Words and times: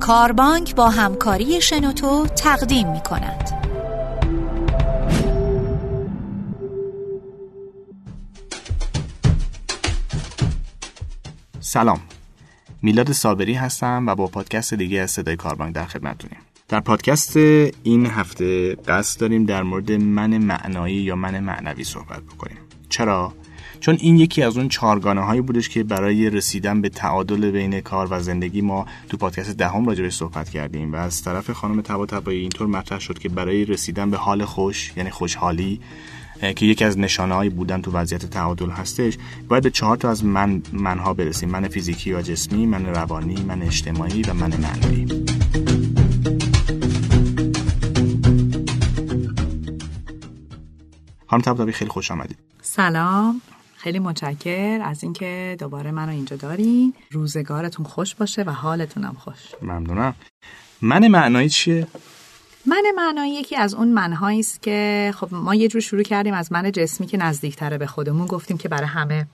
کاربانک 0.00 0.74
با 0.74 0.88
همکاری 0.90 1.60
شنوتو 1.60 2.26
تقدیم 2.26 2.92
می 2.92 3.00
کند. 3.00 3.50
سلام. 11.60 12.00
میلاد 12.82 13.12
صابری 13.12 13.54
هستم 13.54 14.06
و 14.06 14.14
با 14.14 14.26
پادکست 14.26 14.74
دیگه 14.74 15.00
از 15.00 15.10
صدای 15.10 15.36
کاربانک 15.36 15.74
در 15.74 15.86
خدمتتونیم. 15.86 16.38
در 16.68 16.80
پادکست 16.80 17.36
این 17.36 18.06
هفته 18.06 18.74
قصد 18.74 19.20
داریم 19.20 19.44
در 19.44 19.62
مورد 19.62 19.92
من 19.92 20.38
معنایی 20.38 20.94
یا 20.96 21.16
من 21.16 21.40
معنوی 21.40 21.84
صحبت 21.84 22.22
بکنیم. 22.22 22.58
چرا؟ 22.88 23.32
چون 23.80 23.96
این 24.00 24.16
یکی 24.16 24.42
از 24.42 24.56
اون 24.56 24.68
چارگانه 24.68 25.20
هایی 25.20 25.40
بودش 25.40 25.68
که 25.68 25.82
برای 25.82 26.30
رسیدن 26.30 26.80
به 26.80 26.88
تعادل 26.88 27.50
بین 27.50 27.80
کار 27.80 28.08
و 28.10 28.22
زندگی 28.22 28.60
ما 28.60 28.86
تو 29.08 29.16
پادکست 29.16 29.50
دهم 29.50 29.82
ده 29.82 29.86
راجبش 29.86 30.14
صحبت 30.14 30.50
کردیم 30.50 30.92
و 30.92 30.96
از 30.96 31.22
طرف 31.22 31.50
خانم 31.50 31.80
تبا 31.80 32.06
تبایی 32.06 32.40
اینطور 32.40 32.66
مطرح 32.66 32.98
شد 32.98 33.18
که 33.18 33.28
برای 33.28 33.64
رسیدن 33.64 34.10
به 34.10 34.16
حال 34.16 34.44
خوش 34.44 34.92
یعنی 34.96 35.10
خوشحالی 35.10 35.80
که 36.56 36.66
یکی 36.66 36.84
از 36.84 36.98
نشانه 36.98 37.50
بودن 37.50 37.82
تو 37.82 37.92
وضعیت 37.92 38.26
تعادل 38.26 38.70
هستش 38.70 39.18
باید 39.48 39.62
به 39.62 39.70
چهار 39.70 39.96
تا 39.96 40.10
از 40.10 40.24
من 40.24 40.62
منها 40.72 41.14
برسیم 41.14 41.48
من 41.48 41.68
فیزیکی 41.68 42.12
و 42.12 42.22
جسمی 42.22 42.66
من 42.66 42.86
روانی 42.86 43.42
من 43.42 43.62
اجتماعی 43.62 44.22
و 44.22 44.34
من 44.34 44.52
معنوی. 44.56 45.06
خانم 51.26 51.42
تبا 51.42 51.72
خیلی 51.72 51.90
خوش 51.90 52.10
آمدید. 52.10 52.38
سلام. 52.62 53.40
خیلی 53.82 53.98
متشکر 53.98 54.80
از 54.84 55.02
اینکه 55.02 55.56
دوباره 55.58 55.90
منو 55.90 56.10
اینجا 56.10 56.36
دارین. 56.36 56.94
روزگارتون 57.10 57.86
خوش 57.86 58.14
باشه 58.14 58.42
و 58.42 58.50
حالتونم 58.50 59.16
خوش. 59.18 59.36
ممنونم. 59.62 60.14
من 60.82 61.08
معنایی 61.08 61.48
چیه؟ 61.48 61.86
من 62.66 62.82
معنایی 62.96 63.34
یکی 63.34 63.56
از 63.56 63.74
اون 63.74 63.88
منهایی 63.88 64.40
است 64.40 64.62
که 64.62 65.12
خب 65.16 65.28
ما 65.32 65.54
یه 65.54 65.68
جور 65.68 65.80
شروع 65.80 66.02
کردیم 66.02 66.34
از 66.34 66.52
من 66.52 66.72
جسمی 66.72 67.06
که 67.06 67.16
نزدیکتره 67.16 67.78
به 67.78 67.86
خودمون. 67.86 68.26
گفتیم 68.26 68.58
که 68.58 68.68
برای 68.68 68.86
همه 68.86 69.26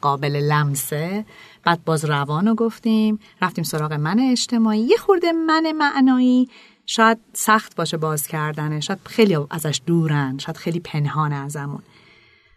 قابل 0.00 0.36
لمسه. 0.36 1.24
بعد 1.64 1.84
باز 1.84 2.04
روان 2.04 2.46
رو 2.46 2.54
گفتیم. 2.54 3.18
رفتیم 3.42 3.64
سراغ 3.64 3.92
من 3.92 4.20
اجتماعی. 4.20 4.80
یه 4.80 4.96
خورده 4.96 5.32
من 5.32 5.72
معنایی 5.72 6.48
شاید 6.86 7.18
سخت 7.32 7.76
باشه 7.76 7.96
باز 7.96 8.26
کردنه. 8.26 8.80
شاید 8.80 8.98
خیلی 9.04 9.38
ازش 9.50 9.80
دورن. 9.86 10.38
شاید 10.38 10.56
خیلی 10.56 10.80
پنهانه 10.80 11.36
ازمون. 11.36 11.82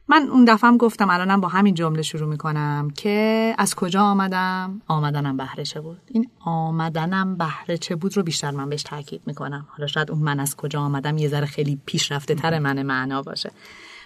من 0.07 0.27
اون 0.31 0.45
دفعه 0.45 0.67
هم 0.67 0.77
گفتم 0.77 1.09
الانم 1.09 1.41
با 1.41 1.47
همین 1.47 1.73
جمله 1.73 2.01
شروع 2.01 2.29
می‌کنم 2.29 2.89
که 2.95 3.55
از 3.57 3.75
کجا 3.75 4.01
آمدم؟ 4.01 4.81
آمدنم 4.87 5.37
بهره 5.37 5.63
چه 5.63 5.81
بود؟ 5.81 6.01
این 6.07 6.29
آمدنم 6.39 7.37
بهره 7.37 7.77
چه 7.77 7.95
بود 7.95 8.17
رو 8.17 8.23
بیشتر 8.23 8.51
من 8.51 8.69
بهش 8.69 8.83
تاکید 8.83 9.21
می‌کنم. 9.25 9.67
حالا 9.69 9.87
شاید 9.87 10.11
اون 10.11 10.19
من 10.19 10.39
از 10.39 10.55
کجا 10.55 10.81
آمدم 10.81 11.17
یه 11.17 11.27
ذره 11.27 11.45
خیلی 11.45 11.79
پیشرفته 11.85 12.35
تر 12.35 12.59
من 12.59 12.83
معنا 12.83 13.21
باشه. 13.21 13.51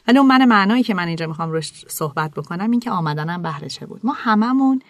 ولی 0.07 0.17
اون 0.17 0.27
من 0.27 0.45
معنایی 0.45 0.83
که 0.83 0.93
من 0.93 1.07
اینجا 1.07 1.27
می‌خوام 1.27 1.51
روش 1.51 1.71
صحبت 1.87 2.31
بکنم 2.31 2.71
این 2.71 2.79
که 2.79 2.91
آمدنم 2.91 3.41
بهره 3.41 3.69
چه 3.69 3.85
بود. 3.85 4.01
ما 4.03 4.13
هممون 4.17 4.81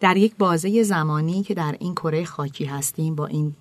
در 0.00 0.16
یک 0.16 0.36
بازه 0.36 0.82
زمانی 0.82 1.42
که 1.42 1.54
در 1.54 1.76
این 1.80 1.94
کره 1.94 2.24
خاکی 2.24 2.64
هستیم 2.64 3.14
با 3.14 3.26
این 3.26 3.56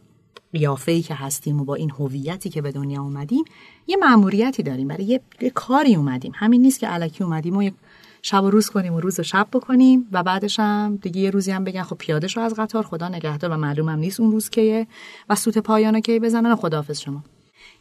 قیافه 0.54 1.02
که 1.02 1.16
هستیم 1.16 1.62
و 1.62 1.66
با 1.66 1.76
این 1.76 1.92
هویتی 1.92 2.50
که 2.50 2.62
به 2.62 2.72
دنیا 2.72 3.02
اومدیم 3.02 3.44
یه 3.88 3.98
مأموریتی 3.98 4.64
داریم. 4.64 4.88
برای 4.88 5.04
یه،, 5.04 5.22
یه, 5.42 5.50
کاری 5.50 5.96
اومدیم. 5.96 6.32
همین 6.36 6.62
نیست 6.62 6.80
که 6.80 6.88
علکی 6.88 7.24
اومدیم 7.24 7.58
و 7.58 7.64
یه 7.64 7.74
شب 8.22 8.44
و 8.44 8.50
روز 8.50 8.70
کنیم 8.70 8.94
و 8.94 9.00
روز 9.00 9.20
و 9.20 9.24
شب 9.24 9.48
بکنیم 9.54 10.08
و 10.12 10.24
بعدش 10.24 10.60
هم 10.60 10.96
دیگه 11.02 11.22
یه 11.22 11.30
روزی 11.30 11.52
هم 11.52 11.64
بگن 11.64 11.84
خب 11.84 11.98
پیاده 11.98 12.28
شو 12.28 12.42
از 12.42 12.54
قطار 12.54 12.84
خدا 12.84 13.10
نگهدار 13.10 13.52
و 13.52 13.58
معلومم 13.58 14.00
نیست 14.00 14.20
اون 14.20 14.32
روز 14.32 14.50
کیه 14.50 14.88
و 15.30 15.36
سوت 15.36 15.58
پایانو 15.58 16.00
کی 16.00 16.20
بزنن 16.20 16.52
و 16.52 16.56
خداحافظ 16.56 17.00
شما. 17.00 17.24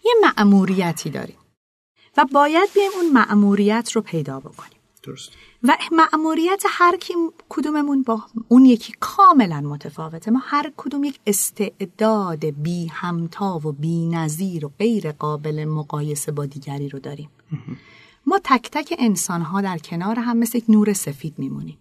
یه 0.05 0.13
مأموریتی 0.23 1.11
داریم 1.11 1.37
و 2.17 2.25
باید 2.33 2.69
بیایم 2.75 2.91
اون 3.03 3.13
مأموریت 3.13 3.93
رو 3.93 4.01
پیدا 4.01 4.41
بکنیم. 4.41 4.80
درست. 5.03 5.31
و 5.63 5.77
مأموریت 5.93 6.63
هر 6.69 6.97
کی 6.97 7.15
کدوممون 7.49 8.03
با 8.03 8.23
اون 8.49 8.65
یکی 8.65 8.93
کاملا 9.01 9.61
متفاوته. 9.61 10.31
ما 10.31 10.41
هر 10.43 10.73
کدوم 10.77 11.05
یک 11.05 11.21
استعداد 11.27 12.45
بی 12.45 12.87
همتا 12.87 13.61
و 13.65 13.73
بی 13.73 14.07
نظیر 14.07 14.67
و 14.67 14.73
غیر 14.79 15.13
قابل 15.13 15.65
مقایسه 15.65 16.33
با 16.33 16.47
دیگری 16.47 16.89
رو 16.89 16.99
داریم. 16.99 17.31
ما 18.27 18.41
تک 18.45 18.71
تک 18.73 18.95
انسان 18.99 19.43
ها 19.43 19.61
در 19.61 19.79
کنار 19.79 20.19
هم 20.19 20.37
مثل 20.37 20.59
یک 20.59 20.65
نور 20.69 20.93
سفید 20.93 21.35
میمونیم. 21.39 21.79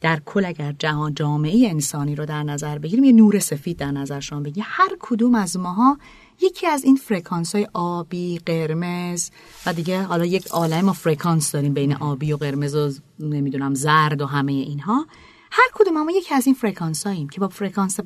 در 0.00 0.20
کل 0.24 0.44
اگر 0.44 0.72
جهان 0.78 1.14
جامعه 1.14 1.68
انسانی 1.68 2.14
رو 2.14 2.26
در 2.26 2.42
نظر 2.42 2.78
بگیریم 2.78 3.04
یه 3.04 3.12
نور 3.12 3.38
سفید 3.38 3.76
در 3.76 3.90
نظرشان 3.90 4.42
بگیریم. 4.42 4.64
هر 4.68 4.96
کدوم 5.00 5.34
از 5.34 5.56
ماها 5.56 5.98
یکی 6.40 6.66
از 6.66 6.84
این 6.84 6.96
فرکانس 6.96 7.54
های 7.54 7.68
آبی 7.72 8.40
قرمز 8.46 9.30
و 9.66 9.72
دیگه 9.72 10.02
حالا 10.02 10.24
یک 10.24 10.46
عالم 10.46 10.92
فرکانس 10.92 11.52
داریم 11.52 11.74
بین 11.74 11.94
آبی 11.96 12.32
و 12.32 12.36
قرمز 12.36 12.74
و 12.74 12.92
نمی‌دونم 13.20 13.74
زرد 13.74 14.22
و 14.22 14.26
همه 14.26 14.52
اینها. 14.52 15.06
هر 15.50 15.68
کدوم 15.74 16.04
ما 16.04 16.10
یکی 16.10 16.34
از 16.34 16.46
این 16.46 16.54
فرکانس 16.54 17.06
هاییم 17.06 17.28
که 17.28 17.40
با 17.40 17.48
فرکانس 17.48 18.00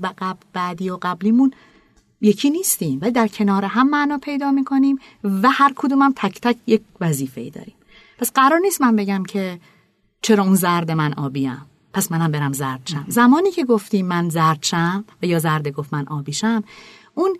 بعدی 0.52 0.90
و 0.90 0.98
قبلیمون 1.02 1.50
یکی 2.20 2.50
نیستیم 2.50 2.98
و 3.02 3.10
در 3.10 3.28
کنار 3.28 3.64
هم 3.64 3.90
معنا 3.90 4.18
پیدا 4.18 4.50
می‌کنیم 4.50 4.98
و 5.24 5.50
هر 5.50 5.72
کدوم 5.76 6.02
هم 6.02 6.12
تک 6.16 6.40
تک 6.40 6.56
یک 6.66 6.82
وظیفه 7.00 7.40
ای 7.40 7.50
داریم. 7.50 7.74
پس 8.18 8.32
قرار 8.32 8.58
نیست 8.58 8.80
من 8.80 8.96
بگم 8.96 9.24
که 9.24 9.60
چرا 10.22 10.44
اون 10.44 10.54
زرد 10.54 10.90
من 10.90 11.12
آبیم 11.12 11.66
پس 11.92 12.12
منم 12.12 12.32
برم 12.32 12.52
زرد 12.52 12.80
شم. 12.84 13.04
زمانی 13.08 13.50
که 13.50 13.64
گفتیم 13.64 14.06
من 14.06 14.28
زرد 14.28 14.58
شم 14.62 15.04
و 15.22 15.26
یا 15.26 15.38
زرد 15.38 15.68
گفت 15.68 15.94
من 15.94 16.06
آبی 16.06 16.35
شم 16.35 16.64
اون 17.14 17.36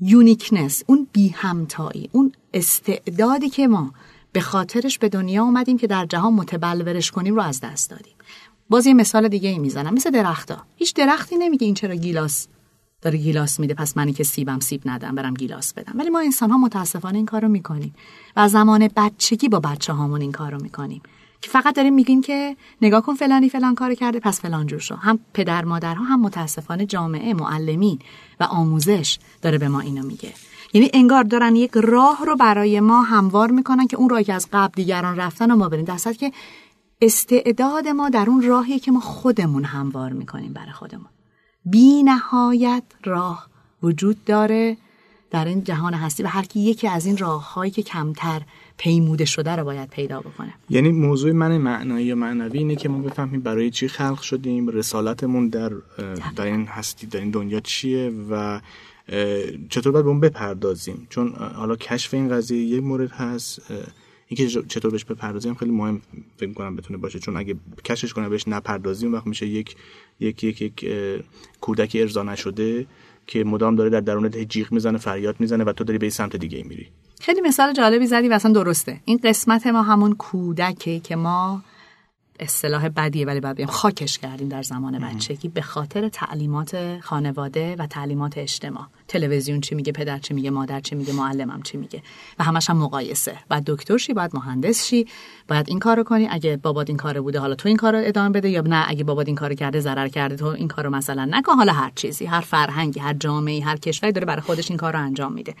uniqueness 0.00 0.82
اون 0.86 1.06
بی 1.12 1.28
همتایی 1.28 2.08
اون 2.12 2.32
استعدادی 2.54 3.50
که 3.50 3.68
ما 3.68 3.92
به 4.32 4.40
خاطرش 4.40 4.98
به 4.98 5.08
دنیا 5.08 5.42
اومدیم 5.42 5.78
که 5.78 5.86
در 5.86 6.06
جهان 6.06 6.34
متبلورش 6.34 7.10
کنیم 7.10 7.34
رو 7.34 7.42
از 7.42 7.60
دست 7.60 7.90
دادیم. 7.90 8.14
باز 8.68 8.86
یه 8.86 8.94
مثال 8.94 9.28
دیگه 9.28 9.48
ای 9.48 9.58
می‌زنم 9.58 9.94
مثل 9.94 10.10
درختا. 10.10 10.66
هیچ 10.76 10.94
درختی 10.94 11.36
نمیگه 11.36 11.64
این 11.64 11.74
چرا 11.74 11.94
گیلاس 11.94 12.48
داره 13.02 13.18
گیلاس 13.18 13.60
میده 13.60 13.74
پس 13.74 13.96
منی 13.96 14.12
که 14.12 14.24
سیبم 14.24 14.60
سیب 14.60 14.82
ندم 14.84 15.14
برم 15.14 15.34
گیلاس 15.34 15.74
بدم. 15.74 15.98
ولی 15.98 16.10
ما 16.10 16.20
انسان 16.20 16.50
ها 16.50 16.58
متاسفانه 16.58 17.16
این 17.16 17.26
کارو 17.26 17.48
می‌کنیم 17.48 17.94
و 18.36 18.48
زمان 18.48 18.88
بچگی 18.96 19.48
با 19.48 19.60
بچه 19.60 19.92
هامون 19.92 20.20
این 20.20 20.32
کارو 20.32 20.62
می‌کنیم. 20.62 21.02
که 21.40 21.50
فقط 21.50 21.74
داریم 21.74 21.94
میگیم 21.94 22.20
که 22.20 22.56
نگاه 22.82 23.02
کن 23.02 23.14
فلانی 23.14 23.48
فلان 23.48 23.74
کار 23.74 23.94
کرده 23.94 24.20
پس 24.20 24.40
فلان 24.40 24.66
جور 24.66 24.80
شو. 24.80 24.94
هم 24.94 25.18
پدر 25.34 25.64
مادرها 25.64 26.04
هم 26.04 26.20
متاسفانه 26.20 26.86
جامعه 26.86 27.34
معلمین 27.34 27.98
و 28.40 28.44
آموزش 28.44 29.18
داره 29.42 29.58
به 29.58 29.68
ما 29.68 29.80
اینو 29.80 30.06
میگه. 30.06 30.32
یعنی 30.72 30.90
انگار 30.94 31.22
دارن 31.22 31.56
یک 31.56 31.70
راه 31.74 32.24
رو 32.26 32.36
برای 32.36 32.80
ما 32.80 33.02
هموار 33.02 33.50
می‌کنن 33.50 33.86
که 33.86 33.96
اون 33.96 34.08
راهی 34.08 34.32
از 34.32 34.48
قبل 34.52 34.72
دیگران 34.74 35.16
رفتن 35.16 35.50
و 35.50 35.56
ما 35.56 35.68
بریم. 35.68 35.84
در 35.84 36.12
که 36.12 36.32
استعداد 37.00 37.88
ما 37.88 38.08
در 38.08 38.30
اون 38.30 38.42
راهی 38.42 38.78
که 38.78 38.92
ما 38.92 39.00
خودمون 39.00 39.64
هموار 39.64 40.12
می‌کنیم 40.12 40.52
برای 40.52 40.72
خودمون. 40.72 41.06
بی 41.64 42.02
نهایت 42.02 42.82
راه 43.04 43.46
وجود 43.82 44.24
داره 44.24 44.76
در 45.30 45.44
این 45.44 45.64
جهان 45.64 45.94
هستی 45.94 46.22
و 46.22 46.26
هر 46.26 46.42
کی 46.42 46.60
یکی 46.60 46.88
از 46.88 47.06
این 47.06 47.16
راههایی 47.16 47.70
که 47.70 47.82
کمتر 47.82 48.42
پیموده 48.78 49.24
شده 49.24 49.56
رو 49.56 49.64
باید 49.64 49.88
پیدا 49.88 50.20
بکنه. 50.20 50.54
یعنی 50.70 50.88
موضوع 50.88 51.32
من 51.32 51.58
معنایی 51.58 52.12
و 52.12 52.16
معنوی 52.16 52.58
اینه 52.58 52.76
که 52.76 52.88
ما 52.88 52.98
بفهمیم 52.98 53.40
برای 53.40 53.70
چی 53.70 53.88
خلق 53.88 54.20
شدیم 54.20 54.68
رسالتمون 54.68 55.48
در 55.48 55.72
در 56.36 56.44
این 56.44 56.66
هستی 56.66 57.06
در 57.06 57.20
این 57.20 57.30
دنیا 57.30 57.60
چیه 57.60 58.12
و 58.30 58.60
چطور 59.68 59.92
باید 59.92 60.04
به 60.04 60.10
اون 60.10 60.20
بپردازیم؟ 60.20 61.06
چون 61.10 61.34
حالا 61.54 61.76
کشف 61.76 62.14
این 62.14 62.28
قضیه 62.28 62.58
یک 62.58 62.82
مورد 62.82 63.10
هست 63.10 63.62
اینکه 64.28 64.62
چطور 64.68 64.90
بهش 64.90 65.04
بپردازیم 65.04 65.54
خیلی 65.54 65.70
مهم 65.70 66.00
فکر 66.36 66.52
کنم 66.52 66.76
بتونه 66.76 66.98
باشه. 66.98 67.18
چون 67.18 67.36
اگه 67.36 67.54
کشش 67.84 68.12
کنه 68.12 68.28
بهش 68.28 68.48
نپردازیم 68.48 69.12
وقت 69.12 69.26
میشه 69.26 69.46
یک 69.46 69.76
یک 70.20 70.44
یک, 70.44 70.62
یک 70.62 70.90
کودک 71.60 71.96
ارضا 72.00 72.22
نشده. 72.22 72.86
که 73.26 73.44
مدام 73.44 73.76
داره 73.76 73.90
در 73.90 74.00
درونت 74.00 74.38
جیغ 74.38 74.72
می‌زنه 74.72 74.98
فریاد 74.98 75.36
می‌زنه 75.38 75.64
و 75.64 75.72
تو 75.72 75.84
داری 75.84 75.98
به 75.98 76.10
سمت 76.10 76.36
دیگه 76.36 76.62
میری. 76.62 76.86
خیلی 77.20 77.40
مثال 77.40 77.72
جالبی 77.72 78.06
زدی 78.06 78.28
و 78.28 78.32
اصلا 78.32 78.52
درسته. 78.52 79.00
این 79.04 79.20
قسمت 79.24 79.66
ما 79.66 79.82
همون 79.82 80.14
کودکی 80.14 81.00
که 81.00 81.16
ما 81.16 81.62
اصطلاح 82.40 82.88
بدیه 82.88 83.26
ولی 83.26 83.40
باید 83.40 83.56
بگم 83.56 83.66
خاکش 83.66 84.18
کردیم 84.18 84.48
در 84.48 84.62
زمان 84.62 84.98
بچگی 84.98 85.48
به 85.48 85.62
خاطر 85.62 86.08
تعلیمات 86.08 86.98
خانواده 87.00 87.76
و 87.78 87.86
تعلیمات 87.86 88.38
اجتماع. 88.38 88.86
تلویزیون 89.08 89.60
چی 89.60 89.74
میگه 89.74 89.92
پدر 89.92 90.18
چی 90.18 90.34
میگه 90.34 90.50
مادر 90.50 90.80
چی 90.80 90.94
میگه 90.94 91.12
معلمم 91.12 91.62
چی 91.62 91.78
میگه. 91.78 92.02
و 92.38 92.44
همش 92.44 92.70
هم 92.70 92.76
مقایسه. 92.76 93.38
بعد 93.48 93.62
دکتر 93.66 93.96
شی 93.96 94.14
باید 94.14 94.30
مهندس 94.34 94.86
شی. 94.86 95.06
باید 95.48 95.68
این 95.68 95.78
کارو 95.78 96.02
کنی. 96.02 96.28
اگه 96.30 96.56
بابات 96.56 96.88
این 96.88 96.96
کارو 96.96 97.22
بوده 97.22 97.38
حالا 97.38 97.54
تو 97.54 97.68
این 97.68 97.76
کارو 97.76 98.02
ادامه 98.04 98.30
بده. 98.30 98.50
یا 98.50 98.60
نه 98.60 98.84
اگه 98.88 99.04
بابات 99.04 99.26
این 99.26 99.36
کارو 99.36 99.54
کرده 99.54 99.80
ضرر 99.80 100.08
کرده 100.08 100.36
تو 100.36 100.46
این 100.46 100.68
کارو 100.68 100.90
مثلا 100.90 101.24
نکن. 101.30 101.52
حالا 101.52 101.72
هر 101.72 101.92
چیزی 101.94 102.26
هر 102.26 102.40
فرهنگی 102.40 103.00
هر 103.00 103.14
جامعه 103.14 103.64
هر 103.64 103.76
کشوری 103.76 104.12
داره 104.12 104.26
برای 104.26 104.42
خودش 104.42 104.70
این 104.70 104.78
کارو 104.78 104.98
انجام 104.98 105.32
میده. 105.32 105.54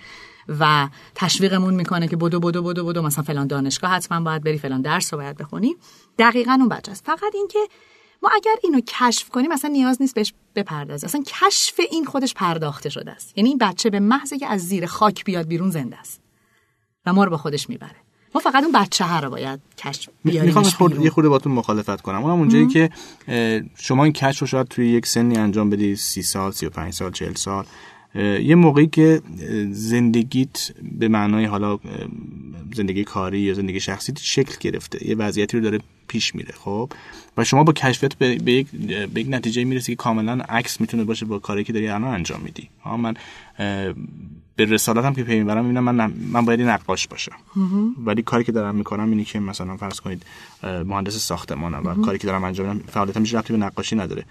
و 0.48 0.88
تشویقمون 1.14 1.74
می‌کنه 1.74 2.08
که 2.08 2.16
بدو 2.16 2.40
بدو 2.40 2.62
بدو 2.62 2.84
بدو. 2.84 3.02
مثلا 3.02 3.24
فلان 3.24 3.46
دانشگاه 3.46 3.90
حتما 3.90 4.20
باید 4.20 4.44
بری 4.44 4.58
فلان 4.58 4.82
درس 4.82 5.14
رو 5.14 5.18
باید 5.20 5.36
بخونی. 5.36 5.76
دقیقا 6.18 6.52
اون 6.52 6.68
بچه 6.68 6.92
است. 6.92 7.06
فقط 7.06 7.34
اینکه 7.34 7.58
ما 8.22 8.30
اگر 8.34 8.54
اینو 8.64 8.80
کشف 8.80 9.28
کنیم 9.28 9.52
اصلا 9.52 9.70
نیاز 9.70 10.02
نیست 10.02 10.14
بهش 10.14 10.34
بپردازیم 10.54 11.06
اصلا 11.06 11.22
کشف 11.26 11.80
این 11.90 12.04
خودش 12.04 12.34
پرداخته 12.34 12.88
شده 12.88 13.10
است. 13.10 13.38
یعنی 13.38 13.48
این 13.48 13.58
بچه 13.58 13.90
به 13.90 14.00
محض 14.00 14.32
که 14.32 14.46
از 14.46 14.60
زیر 14.60 14.86
خاک 14.86 15.24
بیاد 15.24 15.46
بیرون 15.46 15.70
زنده 15.70 15.98
است. 15.98 16.20
و 17.06 17.12
ما 17.12 17.24
رو 17.24 17.30
با 17.30 17.36
خودش 17.36 17.68
می‌بره. 17.68 17.96
ما 18.34 18.40
فقط 18.40 18.62
اون 18.64 18.72
بچه 18.72 19.04
ها 19.04 19.20
رو 19.20 19.30
باید 19.30 19.60
کشف 19.78 20.08
بیاریم 20.24 20.44
می‌خوام 20.44 20.64
خود 20.64 21.04
یه 21.04 21.10
خورده 21.10 21.28
باتون 21.28 21.52
مخالفت 21.52 22.00
کنم. 22.00 22.24
اونم 22.24 22.38
اونجایی 22.38 22.66
که 22.66 22.90
شما 23.76 24.04
این 24.04 24.12
کشف 24.12 24.40
رو 24.40 24.46
شاید 24.46 24.68
توی 24.68 24.88
یک 24.88 25.06
سنی 25.06 25.36
انجام 25.36 25.70
بدی 25.70 25.96
سی 25.96 26.22
سال 26.22 26.52
سی 26.52 26.66
و 26.66 26.70
پنج 26.70 26.92
سال 26.94 27.12
چهل 27.12 27.34
سال. 27.34 27.66
یه 28.22 28.54
موقعی 28.54 28.86
که 28.86 29.20
زندگیت 29.70 30.72
به 30.98 31.08
معنای 31.08 31.44
حالا 31.44 31.78
زندگی 32.74 33.04
کاری 33.04 33.40
یا 33.40 33.54
زندگی 33.54 33.80
شخصی 33.80 34.12
شکل 34.20 34.54
گرفته 34.60 35.08
یه 35.08 35.16
وضعیتی 35.16 35.56
رو 35.56 35.62
داره 35.62 35.80
پیش 36.08 36.34
میره 36.34 36.54
خب؟ 36.58 36.92
و 37.36 37.44
شما 37.44 37.64
با 37.64 37.72
کشفت 37.72 38.18
به, 38.18 38.34
به, 38.34 38.52
یک, 38.52 38.66
به 39.14 39.20
یک 39.20 39.26
نتیجه 39.30 39.64
می‌رسی 39.64 39.92
که 39.92 39.96
کاملا 39.96 40.32
عکس 40.48 40.80
می‌تونه 40.80 41.04
باشه 41.04 41.26
با 41.26 41.38
کاری 41.38 41.64
که 41.64 41.72
داری 41.72 41.88
الان 41.88 42.14
انجام 42.14 42.40
میدی. 42.40 42.68
ها 42.82 42.96
من 42.96 43.14
به 44.56 44.64
رسالتم 44.64 45.14
که 45.14 45.24
پی 45.24 45.38
می‌برم 45.38 45.64
می‌بینم 45.64 45.84
من 45.84 46.12
من 46.32 46.44
باید 46.44 46.60
نقاش 46.60 47.08
باشم. 47.08 47.36
ولی 48.04 48.22
کاری 48.22 48.44
که 48.44 48.52
دارم 48.52 48.74
می‌کنم 48.74 49.10
اینه 49.10 49.24
که 49.24 49.40
مثلا 49.40 49.76
فرض 49.76 50.00
کنید 50.00 50.22
مهندس 50.62 51.16
ساختمانم 51.16 51.86
و 51.86 52.04
کاری 52.04 52.18
که 52.18 52.26
دارم 52.26 52.44
انجام 52.44 52.76
میدم 52.76 52.88
فعالیتم 52.88 53.20
هیچ 53.20 53.34
ربطی 53.34 53.52
به 53.52 53.58
نقاشی 53.58 53.96
نداره. 53.96 54.24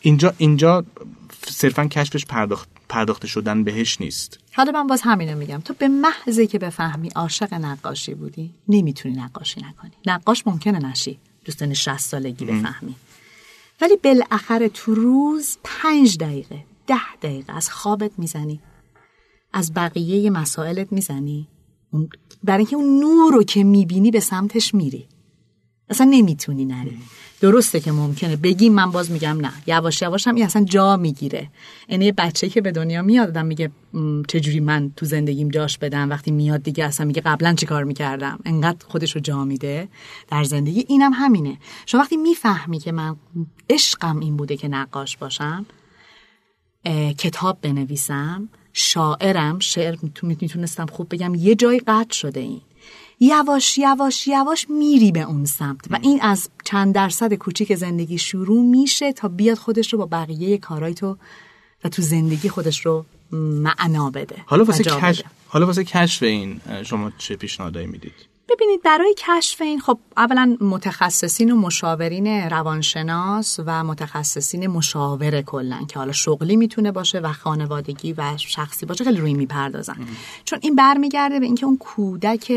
اینجا 0.00 0.34
اینجا 0.38 0.84
صرفا 1.46 1.84
کشفش 1.86 2.26
پرداخت 2.26 2.68
پرداخته 2.88 3.28
شدن 3.28 3.64
بهش 3.64 4.00
نیست. 4.00 4.38
حالا 4.52 4.72
من 4.72 4.86
باز 4.86 5.02
همینو 5.04 5.38
میگم. 5.38 5.60
تو 5.60 5.74
به 5.78 5.88
محضی 5.88 6.46
که 6.46 6.58
بفهمی 6.58 7.08
عاشق 7.08 7.54
نقاشی 7.54 8.14
بودی 8.14 8.50
نمی‌تونی 8.68 9.14
نقاشی 9.14 9.60
نکنی. 9.60 9.90
نقاش 10.06 10.46
ممکنه 10.46 10.78
نشی. 10.78 11.18
دوستان 11.44 11.74
60 11.74 11.98
سالگی 11.98 12.44
بفهمی. 12.44 12.94
ولی 13.80 13.96
بالاخره 14.04 14.68
تو 14.68 14.94
روز 14.94 15.58
پنج 15.64 16.18
دقیقه 16.18 16.64
ده 16.86 17.16
دقیقه 17.22 17.56
از 17.56 17.70
خوابت 17.70 18.10
می‌زنی. 18.18 18.60
از 19.52 19.74
بقیه 19.74 20.30
مسائلت 20.30 20.92
می‌زنی. 20.92 21.48
برای 22.44 22.58
اینکه 22.58 22.76
اون 22.76 23.00
نور 23.00 23.32
رو 23.32 23.42
که 23.42 23.64
می‌بینی 23.64 24.10
به 24.10 24.20
سمتش 24.20 24.74
میری. 24.74 25.08
اصلا 25.88 26.06
نمی‌تونی 26.10 26.64
نری. 26.64 26.98
درسته 27.40 27.80
که 27.80 27.92
ممکنه. 27.92 28.36
بگیم 28.36 28.72
من 28.72 28.90
باز 28.90 29.10
میگم 29.10 29.40
نه. 29.40 29.52
یواش 29.66 30.02
یواش 30.02 30.26
هم 30.26 30.34
این 30.34 30.44
اصلا 30.44 30.64
جا 30.64 30.96
می‌گیره. 30.96 31.50
یعنی 31.88 32.04
یه 32.04 32.12
بچه 32.12 32.48
که 32.48 32.60
به 32.60 32.72
دنیا 32.72 33.02
میاد 33.02 33.28
آدم 33.28 33.46
میگه 33.46 33.70
چجوری 34.28 34.60
من 34.60 34.92
تو 34.96 35.06
زندگیم 35.06 35.48
جاش 35.48 35.78
بدم؟ 35.78 36.10
وقتی 36.10 36.30
میاد 36.30 36.62
دیگه 36.62 36.84
اصلا 36.84 37.06
میگه 37.06 37.22
قبلا 37.22 37.54
چی 37.54 37.66
کار 37.66 37.84
می‌کردم؟ 37.84 38.38
انقدر 38.44 38.86
خودش 38.86 39.14
رو 39.14 39.20
جا 39.20 39.44
میده 39.44 39.88
در 40.28 40.44
زندگی. 40.44 40.84
اینم 40.88 41.12
همینه. 41.12 41.58
شما 41.86 42.00
وقتی 42.00 42.16
می‌فهمی 42.16 42.78
که 42.78 42.92
من 42.92 43.16
عشقم 43.70 44.20
این 44.20 44.36
بوده 44.36 44.56
که 44.56 44.68
نقاش 44.68 45.16
باشم 45.16 45.66
کتاب 47.18 47.58
بنویسم 47.62 48.48
شاعرم 48.72 49.58
شعر 49.58 49.96
می‌تونستم 50.22 50.86
خوب 50.86 51.06
بگم 51.10 51.34
یه 51.34 51.54
جای 51.54 51.80
قطع 51.86 52.14
شده 52.14 52.40
این. 52.40 52.60
یواش 53.20 53.78
یواش 53.78 54.28
یواش 54.28 54.66
میری 54.70 55.12
به 55.12 55.20
اون 55.20 55.44
سمت 55.44 55.80
و 55.90 55.98
این 56.02 56.20
از 56.22 56.48
چند 56.64 56.94
درصد 56.94 57.34
کوچیک 57.34 57.74
زندگی 57.74 58.18
شروع 58.18 58.64
میشه 58.64 59.12
تا 59.12 59.28
بیاد 59.28 59.58
خودش 59.58 59.92
رو 59.92 59.98
با 59.98 60.06
بقیه 60.06 60.58
کارهای 60.58 60.94
تو 60.94 61.16
و 61.84 61.88
تو 61.88 62.02
زندگی 62.02 62.48
خودش 62.48 62.86
رو 62.86 63.04
معنا 63.32 64.10
بده 64.10 64.36
حالا 64.46 64.64
واسه 64.64 64.84
کشف 64.84 65.24
حالا 65.48 65.66
واسه 65.66 65.84
کشف 65.84 66.22
این 66.22 66.60
شما 66.84 67.12
چه 67.18 67.36
پیشنهادایی 67.36 67.86
می‌دید؟ 67.86 68.31
ببینید 68.52 68.82
برای 68.82 69.14
کشف 69.18 69.60
این 69.60 69.80
خب 69.80 69.98
اولا 70.16 70.56
متخصصین 70.60 71.50
و 71.50 71.56
مشاورین 71.56 72.26
روانشناس 72.26 73.60
و 73.66 73.84
متخصصین 73.84 74.66
مشاور 74.66 75.42
کلا 75.42 75.84
که 75.88 75.98
حالا 75.98 76.12
شغلی 76.12 76.56
می‌تونه 76.56 76.92
باشه 76.92 77.18
و 77.18 77.32
خانوادگی 77.32 78.12
و 78.12 78.36
شخصی 78.36 78.86
باشه 78.86 79.04
خیلی 79.04 79.20
روی 79.20 79.34
می‌پردازن. 79.34 79.96
چون 80.44 80.58
این 80.62 80.76
برمیگرده 80.76 81.40
به 81.40 81.46
اینکه 81.46 81.66
اون 81.66 81.76
کودک 81.76 82.52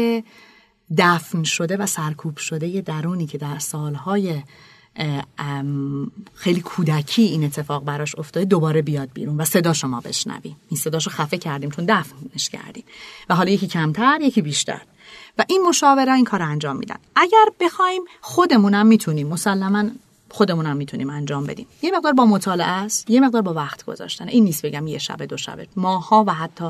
دفن 0.97 1.43
شده 1.43 1.77
و 1.77 1.85
سرکوب 1.85 2.37
شده 2.37 2.67
یه 2.67 2.81
درونی 2.81 3.27
که 3.27 3.37
در 3.37 3.59
سالهای 3.59 4.41
خیلی 6.33 6.61
کودکی 6.61 7.21
این 7.21 7.43
اتفاق 7.43 7.83
براش 7.83 8.15
افتاده 8.15 8.45
دوباره 8.45 8.81
بیاد 8.81 9.09
بیرون 9.13 9.37
و 9.37 9.45
صدا 9.45 9.73
شما 9.73 10.01
بشنویم. 10.01 10.55
این 10.69 10.77
صداشو 10.77 11.09
خفه 11.09 11.37
کردیم 11.37 11.69
چون 11.69 11.85
دفنش 11.85 12.49
کردیم. 12.49 12.83
و 13.29 13.35
حالا 13.35 13.51
یکی 13.51 13.67
کمتر 13.67 14.19
یکی 14.21 14.41
بیشتر. 14.41 14.81
و 15.37 15.45
این 15.47 15.61
مشاوره 15.69 16.13
این 16.13 16.25
کار 16.25 16.41
انجام 16.41 16.77
میدن. 16.77 16.95
اگر 17.15 17.45
بخوایم 17.59 18.01
خودمونم 18.21 18.87
می‌تونیم 18.87 19.27
مسلما 19.27 19.83
خودمونم 20.35 20.77
می‌تونیم 20.77 21.09
انجام 21.09 21.45
بدیم. 21.45 21.67
یه 21.81 21.91
مقدار 21.91 22.13
با 22.13 22.25
مطالعه 22.25 22.67
است 22.67 23.09
یه 23.09 23.19
مقدار 23.19 23.41
با 23.41 23.53
وقت 23.53 23.85
گذاشتن. 23.85 24.27
این 24.27 24.43
نیست 24.43 24.65
بگم 24.65 24.87
یه 24.87 24.97
شب 24.97 25.23
دو 25.23 25.37
شبه 25.37 25.67
ماها 25.75 26.23
و 26.27 26.33
حتی 26.33 26.65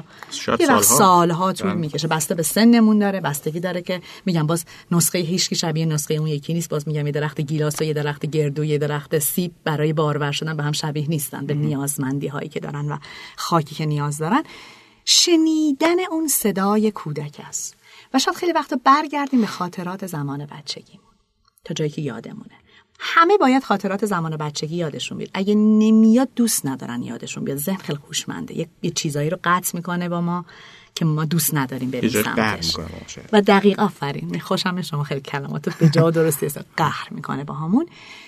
یه 0.60 0.68
وقت 0.68 0.84
سالها. 0.84 1.54
طول 1.54 1.70
بله. 1.70 1.80
می‌کشه. 1.80 2.08
بسته 2.08 2.36
به 2.36 2.44
سنمون 2.44 3.00
داره 3.00 3.22
بستگی 3.22 3.60
داره 3.60 3.82
که 3.82 4.02
میگم 4.26 4.48
باز 4.48 4.66
نسخه 4.92 5.20
هیچ 5.20 5.50
کی 5.50 5.56
شبیه 5.56 5.86
نسخه 5.86 6.14
اون 6.14 6.28
یکی 6.28 6.54
نیست. 6.54 6.70
باز 6.70 6.88
میگم 6.88 7.06
یه 7.06 7.12
درخت 7.12 7.42
گیلاس 7.42 7.82
و 7.82 7.84
یه 7.84 7.94
درخت 7.94 8.26
گردو 8.26 8.66
یه 8.66 8.78
درخت 8.78 9.20
سیب 9.20 9.52
برای 9.64 9.94
بارور 9.94 10.32
شدن 10.32 10.58
به 10.58 10.64
هم 10.64 10.72
شبیه 10.72 11.08
نیستن 11.08 11.46
به 11.46 11.54
نیازمندی 11.54 12.28
هایی 12.28 12.50
که 12.50 12.60
دارن 12.60 12.92
و 12.92 12.98
خاکی 13.36 13.76
که 13.76 13.86
نیاز 13.86 14.18
دارن. 14.18 14.44
شنیدن 15.06 16.00
اون 16.12 16.28
صدای 16.28 16.92
کودک 16.92 17.42
است. 17.48 17.76
و 18.14 18.20
شاید 18.20 18.38
خیلی 18.38 18.52
وقتا 18.52 18.80
برگردیم 18.84 19.42
به 19.42 19.48
خاطرات 19.48 20.08
زمان 20.08 20.46
بچگیمون. 20.46 21.06
تا 21.64 21.74
جایی 21.74 21.90
که 21.90 22.02
یادمونه. 22.02 22.56
همه 23.00 23.38
باید 23.38 23.64
خاطرات 23.64 24.06
زمان 24.06 24.38
بچگی 24.38 24.76
یادشون 24.76 25.18
بیاد. 25.18 25.32
اگه 25.34 25.56
نمیاد 25.56 26.30
دوست 26.36 26.66
ندارن 26.66 27.04
یادشون 27.04 27.44
بیاد. 27.44 27.58
ذهن 27.58 27.78
خیلی 27.78 28.00
خوشمنده 28.00 28.68
یه 28.82 28.92
چیزایی 28.92 29.30
رو 29.30 29.38
قطع 29.44 29.78
می‌کنه 29.78 30.10
با 30.10 30.22
ما. 30.22 30.46
که 30.96 31.06
ما 31.06 31.26
دوست 31.26 31.54
نداریم 31.54 31.92
بریم 31.92 32.10
سمتش. 32.10 32.76
و 33.34 33.42
دقیق 33.42 33.80
آفرین. 33.80 34.40
خوشم 34.40 34.82
شما 34.82 35.04
خیلی 35.04 35.22
کلمات 35.22 35.78
به 35.78 35.90
جا 35.90 36.12
درستی 36.12 36.46
است 36.46 36.60
قهر 36.78 37.08
می‌کنه 37.12 37.44
با 37.44 37.54
همون. 37.54 37.86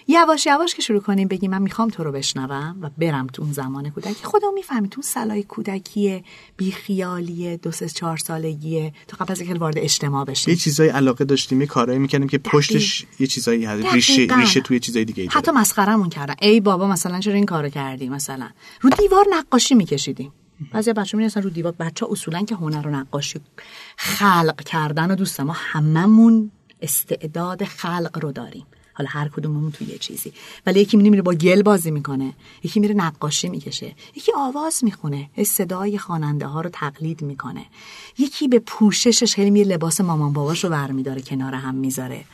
یواش 0.08 0.46
یواش 0.46 0.76
که 0.76 0.82
شروع 0.82 1.00
کنیم 1.00 1.28
بگیم 1.28 1.52
من 1.52 1.62
می‌خوام 1.62 1.90
تو 1.90 2.04
رو 2.04 2.12
بشنوم 2.12 2.78
و 2.82 2.90
برم 2.98 3.28
تو 3.28 3.42
اون 3.42 3.52
زمان 3.52 3.90
کودکی. 3.90 4.24
خودم 4.24 4.54
می‌فهمی 4.54 4.90
تو 4.90 5.02
سلای 5.02 5.44
کودکیه 5.44 6.24
بی 6.58 6.72
خیالیه 6.72 7.58
دو 7.58 7.72
سه 7.72 7.90
چهار 7.90 8.18
سالگیه 8.18 8.94
تو 9.08 9.18
قبل 9.20 9.32
از 9.32 9.42
اینکه 9.42 9.60
وارد 9.60 9.78
اجتماع 9.78 10.26
بشیم. 10.26 10.54
یه 10.54 10.60
چیزایی 10.60 10.90
علاقه 10.90 11.26
داشتیم 11.26 11.62
یه 11.62 11.68
کارایی 11.68 12.00
می‌کنیم 12.00 12.28
که 12.28 12.38
پشتش 12.38 13.06
یه 13.20 13.28
چیزایی 13.28 13.66
هست 13.66 13.94
ریشه 13.94 14.28
ریشه 14.38 14.62
توی 14.62 14.80
چیزای 14.80 15.06
دیگه 15.06 15.28
حتی 15.30 15.52
مسخرهمون 15.52 16.10
کردن. 16.10 16.36
ای 16.42 16.60
بابا 16.60 16.88
مثلا 16.88 17.20
چرا 17.20 17.34
این 17.34 17.46
کارو 17.46 17.70
کردی؟ 17.70 18.10
مثلا. 18.10 18.50
رو 18.82 18.90
دیوار 18.90 19.26
نقاشی 19.32 19.76
میکشیدیم. 19.76 20.32
بعضی 20.72 20.94
بچه 20.94 21.18
می 21.18 21.30
رو 21.30 21.50
دیوار. 21.50 21.74
بچه 21.80 22.06
اصولا 22.10 22.42
که 22.42 22.56
هنر 22.56 22.88
و 22.88 22.92
نقاشی 22.92 23.40
خلق 23.98 24.64
کردن 24.64 25.12
و 25.12 25.16
دوست 25.16 25.40
ما 25.40 25.54
هممون 25.58 26.52
استعداد 26.82 27.64
خلق 27.64 28.20
رو 28.22 28.32
داریم. 28.32 28.66
حالا 28.94 29.10
هر 29.12 29.28
کدوممون 29.28 29.72
تو 29.72 29.84
یه 29.84 29.98
چیزی. 29.98 30.34
ولی 30.66 30.80
یکی 30.80 30.98
میره 30.98 31.22
با 31.22 31.34
گل 31.34 31.62
بازی 31.62 31.92
می‌کنه. 31.92 32.34
یکی 32.64 32.80
میره 32.80 32.96
نقاشی 32.96 33.50
می‌کشه. 33.50 33.96
یکی 34.16 34.32
آواز 34.38 34.84
می‌خونه. 34.84 35.30
صدای 35.44 35.98
خواننده 35.98 36.46
ها 36.46 36.62
رو 36.62 36.70
تقلید 36.74 37.22
می‌کنه. 37.22 37.66
یکی 38.18 38.48
به 38.48 38.60
پوششش 38.60 39.34
خیلی 39.34 39.50
میره 39.50 39.70
لباس 39.70 40.02
مامان 40.02 40.34
باباش 40.34 40.64
رو 40.64 40.70
برمیداره 40.70 41.22
کنار 41.22 41.54
هم 41.54 41.76
می‌ذاره. 41.76 42.26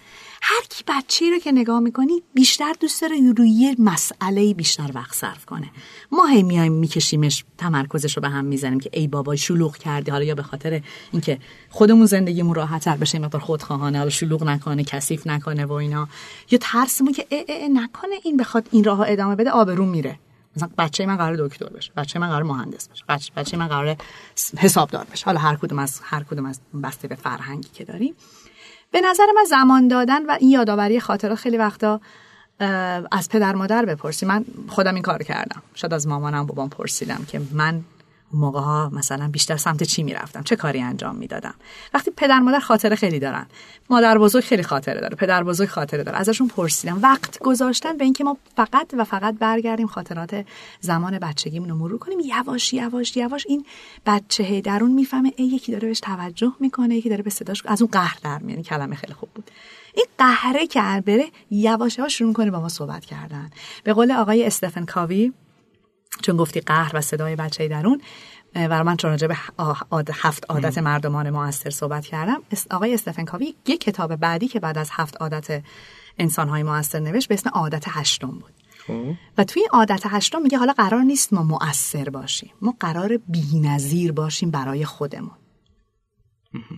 هر 0.46 0.62
کی 0.70 0.84
بچه 0.88 1.30
رو 1.30 1.40
که 1.40 1.52
نگاه 1.52 1.80
می‌کنی 1.80 2.24
بیشتر 2.34 2.74
دوست 2.80 3.02
داره 3.02 3.34
روی 3.38 3.50
یه 3.50 3.76
مسئله 3.80 4.54
بیشتر 4.54 4.92
وقت 4.94 5.16
صرف 5.16 5.46
کنه. 5.46 5.70
ما 6.12 6.26
هی 6.26 6.44
میایم 6.44 6.72
میکشیمش 6.72 7.46
تمرکزش 7.58 8.16
رو 8.18 8.22
به 8.22 8.30
هم 8.30 8.46
می‌زنیم 8.46 8.80
که 8.80 8.90
ای 8.94 9.08
بابا 9.08 9.36
شلوغ 9.36 9.78
کردی. 9.78 10.12
حالا 10.12 10.24
یا 10.24 10.36
به 10.36 10.44
خاطر 10.44 10.82
اینکه 11.12 11.40
خودمون 11.70 12.06
زندگیمون 12.06 12.56
راحتتر 12.56 12.98
بشه 12.98 13.20
مقدار 13.20 13.42
خودخواهانه 13.42 13.98
حالا 13.98 14.10
شلوغ 14.10 14.44
نکنه 14.44 14.84
کثیف 14.84 15.28
نکنه 15.28 15.66
و 15.66 15.74
اینا. 15.74 16.08
یا 16.52 16.60
ترسمون 16.62 17.14
که 17.14 17.28
ای 17.30 17.46
ای 17.48 17.70
نکنه 17.70 18.16
این 18.24 18.38
بخواد 18.38 18.68
این 18.72 18.84
راه 18.84 19.06
ادامه 19.08 19.36
بده 19.36 19.52
آبرون 19.52 19.90
میره. 19.90 20.20
مثلا 20.56 20.70
بچه 20.78 21.06
من 21.06 21.18
قرار 21.18 21.48
دکتر 21.48 21.70
بشه 21.70 21.92
بچه 21.98 22.20
من 22.20 22.30
قرار 22.30 22.44
مهندس 22.44 22.88
بشه 22.88 23.04
بچه, 23.10 23.32
بچه 23.36 23.58
من 23.58 23.68
قرار 23.68 23.98
حسابدار 24.58 25.06
بشه. 25.12 25.26
حالا 25.26 25.40
هر 25.40 25.56
کدوم 25.56 25.80
از 25.80 26.00
هر 26.04 26.24
کدوم 26.24 26.46
از 26.46 26.60
بسته 26.84 27.08
به 27.08 27.16
فرهنگی 27.16 27.70
که 27.74 27.84
داریم. 27.84 28.16
به 28.94 29.02
نظر 29.02 29.26
من 29.36 29.44
زمان 29.44 29.88
دادن 29.88 30.26
و 30.26 30.38
این 30.40 30.50
یادآوری 30.50 31.00
خاطرات 31.00 31.38
خیلی 31.38 31.58
وقتا 31.58 32.02
از 33.12 33.30
پدر 33.30 33.56
مادر 33.56 33.86
بپرسی. 33.86 34.26
من 34.26 34.46
خودم 34.68 34.94
این 34.94 35.04
کار 35.04 35.24
کردم. 35.24 35.62
شاید 35.74 35.94
از 35.94 36.08
مامانم 36.08 36.46
بابام 36.46 36.70
پرسیدم 36.70 37.26
که 37.28 37.42
من 37.52 37.82
موقع 38.34 38.60
ها 38.60 38.90
مثلا 38.90 39.28
بیشتر 39.28 39.58
سمت 39.58 39.84
چی 39.84 40.04
می‌رفتم؟ 40.04 40.44
چه 40.44 40.56
کاری 40.56 40.82
انجام 40.82 41.16
می‌دادم؟ 41.16 41.54
وقتی 41.94 42.12
پدر 42.18 42.40
مادر 42.40 42.60
خاطره 42.60 42.96
خیلی 42.96 43.20
دارن. 43.20 43.46
مادر 43.90 44.18
بزرگ 44.18 44.44
خیلی 44.44 44.64
خاطره 44.64 45.02
داره. 45.02 45.16
پدر 45.16 45.44
بزرگ 45.44 45.70
خاطره 45.70 46.04
داره. 46.04 46.18
ازشون 46.18 46.48
پرسیدم. 46.48 47.00
وقت 47.02 47.40
گذاشتن 47.40 47.98
به 47.98 48.04
اینکه 48.04 48.24
ما 48.24 48.38
فقط 48.56 48.94
و 48.98 49.04
فقط 49.04 49.36
برگردیم 49.40 49.88
خاطرات 49.88 50.46
زمان 50.82 51.20
بچگیمون 51.20 51.70
رو 51.70 51.76
مرور 51.76 51.98
کنیم. 51.98 52.20
یواش 52.20 52.74
یواش 52.74 53.18
یواش 53.18 53.46
این 53.50 53.66
بچه 54.06 54.62
درون 54.62 54.92
می‌فهمه 54.92 55.34
ای 55.36 55.46
یکی 55.46 55.72
داره 55.72 55.88
بهش 55.88 56.00
توجه 56.00 56.54
می‌کنه 56.60 56.96
یکی 56.96 57.10
داره 57.10 57.24
به 57.24 57.30
صداش 57.30 57.66
از 57.66 57.82
اون 57.82 57.92
قهر 57.92 58.18
در 58.24 58.40
میاد. 58.40 58.62
کلمه 58.62 58.96
خیلی 58.96 59.14
خوب 59.14 59.30
بود. 59.30 59.52
این 59.96 60.06
قهره 60.18 60.68
که 60.68 61.04
بره 61.06 61.26
یواش 61.52 61.98
یواش 61.98 62.18
شروع 62.18 62.34
کنه 62.34 62.52
با 62.52 62.60
ما 62.60 62.70
صحبت 62.70 63.06
کردن. 63.06 63.50
به 63.84 63.94
قول 63.94 64.12
آقای 64.12 64.46
استفن 64.46 64.86
کاوی 64.86 65.34
چون 66.22 66.38
گفتی 66.38 66.60
قهر 66.60 66.92
و 66.94 67.02
صدای 67.02 67.36
بچه 67.36 67.68
درون 67.68 68.02
برای 68.54 68.84
من 68.84 68.98
چون 68.98 69.12
راجع 69.12 69.28
به 69.28 69.36
هفت 70.14 70.46
عادت 70.50 70.78
مردمان 70.78 71.30
موثر 71.30 71.70
صحبت 71.70 72.06
کردم 72.06 72.42
آقای 72.72 72.94
استفن 72.94 73.26
کاوی 73.26 73.56
یک 73.68 73.82
کتاب 73.82 74.16
بعدی 74.16 74.48
که 74.48 74.60
بعد 74.60 74.78
از 74.78 74.90
هفت 74.92 75.22
عادت 75.22 75.64
انسانهای 76.18 76.64
موثر 76.64 77.00
نوشت 77.00 77.28
به 77.28 77.34
اسم 77.34 77.50
عادت 77.50 77.84
هشتم 77.88 78.28
بود. 78.28 78.54
خب. 78.88 79.14
و 79.38 79.44
توی 79.44 79.64
عادت 79.72 80.04
هشتم 80.06 80.42
میگه 80.42 80.58
حالا 80.58 80.74
قرار 80.74 81.02
نیست 81.02 81.34
ما 81.34 81.44
مؤثر 81.44 82.10
باشیم 82.10 82.52
ما 82.62 82.76
قرار 82.80 83.18
بینظیر 83.28 84.12
باشیم 84.12 84.52
برای 84.52 84.86
خودمون. 84.86 85.32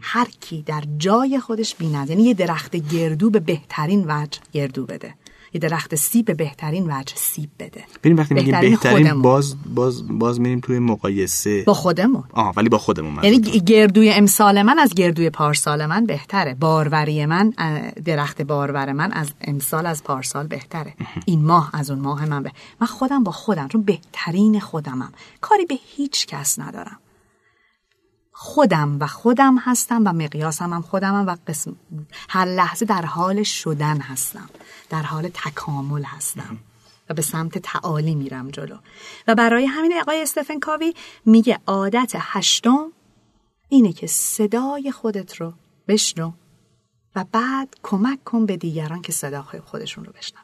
هر 0.02 0.28
کی 0.42 0.62
در 0.62 0.84
جای 0.98 1.40
خودش 1.40 1.76
بینظیر 1.76 2.18
یعنی 2.18 2.30
یه 2.30 2.34
درخت 2.34 2.76
گردو 2.76 3.30
به 3.30 3.40
بهترین 3.40 4.06
وجه 4.08 4.40
گردو 4.52 4.86
بده. 4.86 5.14
یه 5.56 5.60
درخت 5.60 5.96
سیب 5.96 6.26
به 6.26 6.34
بهترین 6.34 6.92
وجه 6.92 7.16
سیب 7.16 7.50
بده. 7.60 7.84
ببین 8.04 8.20
وقتی 8.20 8.34
میگیم 8.34 8.60
بهترین 8.62 9.22
باز 9.22 9.56
باز 9.76 10.08
باز 10.08 10.40
میریم 10.40 10.60
توی 10.60 10.80
مقایسه. 10.80 11.64
با 11.64 11.74
خودمون. 11.74 12.24
آه 12.34 12.54
ولی 12.58 12.70
با 12.70 12.78
خودمون 12.78 13.24
یعنی 13.24 13.40
گردوی 13.40 14.10
امسال 14.10 14.62
من 14.62 14.80
از 14.80 14.94
گردوی 14.94 15.30
پارسال 15.30 15.86
من 15.86 16.06
بهتره. 16.06 16.54
باروری 16.54 17.26
من 17.26 17.50
درخت 18.06 18.42
بارور 18.42 18.92
من 18.92 19.12
از 19.12 19.32
امسال 19.42 19.86
از 19.86 20.04
پارسال 20.04 20.48
بهتره. 20.48 20.94
این 21.26 21.46
ماه 21.46 21.70
از 21.74 21.90
اون 21.90 22.00
ماه 22.00 22.26
من 22.26 22.44
به 22.44 22.52
من 22.82 22.88
خودم 22.88 23.24
با 23.24 23.32
خودم 23.32 23.68
چون 23.68 23.82
بهترین 23.82 24.60
خودمم. 24.60 25.12
کاری 25.42 25.66
به 25.66 25.76
هیچ 25.96 26.28
کس 26.28 26.60
ندارم. 26.60 27.00
خودم 28.38 28.98
و 29.00 29.08
خودم 29.08 29.58
هستم 29.58 30.02
و 30.06 30.14
مقیاسم 30.14 30.74
هم 30.74 30.82
خودمم 30.82 31.28
و 31.28 31.36
قسم 31.48 31.76
هر 32.30 32.46
لحظه 32.46 32.86
در 32.86 33.06
حال 33.06 33.44
شدن 33.44 33.98
هستم. 33.98 34.50
در 34.90 35.04
حال 35.04 35.30
تکامل 35.34 36.04
هستم 36.04 36.58
و 37.10 37.14
به 37.14 37.22
سمت 37.22 37.58
تعالی 37.58 38.16
میرم 38.16 38.52
جلو. 38.52 38.78
و 39.28 39.36
برای 39.36 39.66
همین 39.66 39.94
آقای 40.02 40.22
استفن 40.22 40.60
کاوی 40.60 40.94
میگه 41.26 41.60
عادت 41.68 42.14
هشتم 42.16 42.92
اینه 43.70 43.94
که 43.94 44.08
صدای 44.08 44.92
خودت 44.92 45.36
رو 45.36 45.54
بشنو 45.88 46.32
و 47.16 47.26
بعد 47.32 47.76
کمک 47.84 48.24
کن 48.24 48.46
به 48.46 48.58
دیگران 48.58 49.02
که 49.02 49.12
صدای 49.12 49.60
خودشون 49.66 50.06
رو 50.06 50.14
بشنون. 50.14 50.44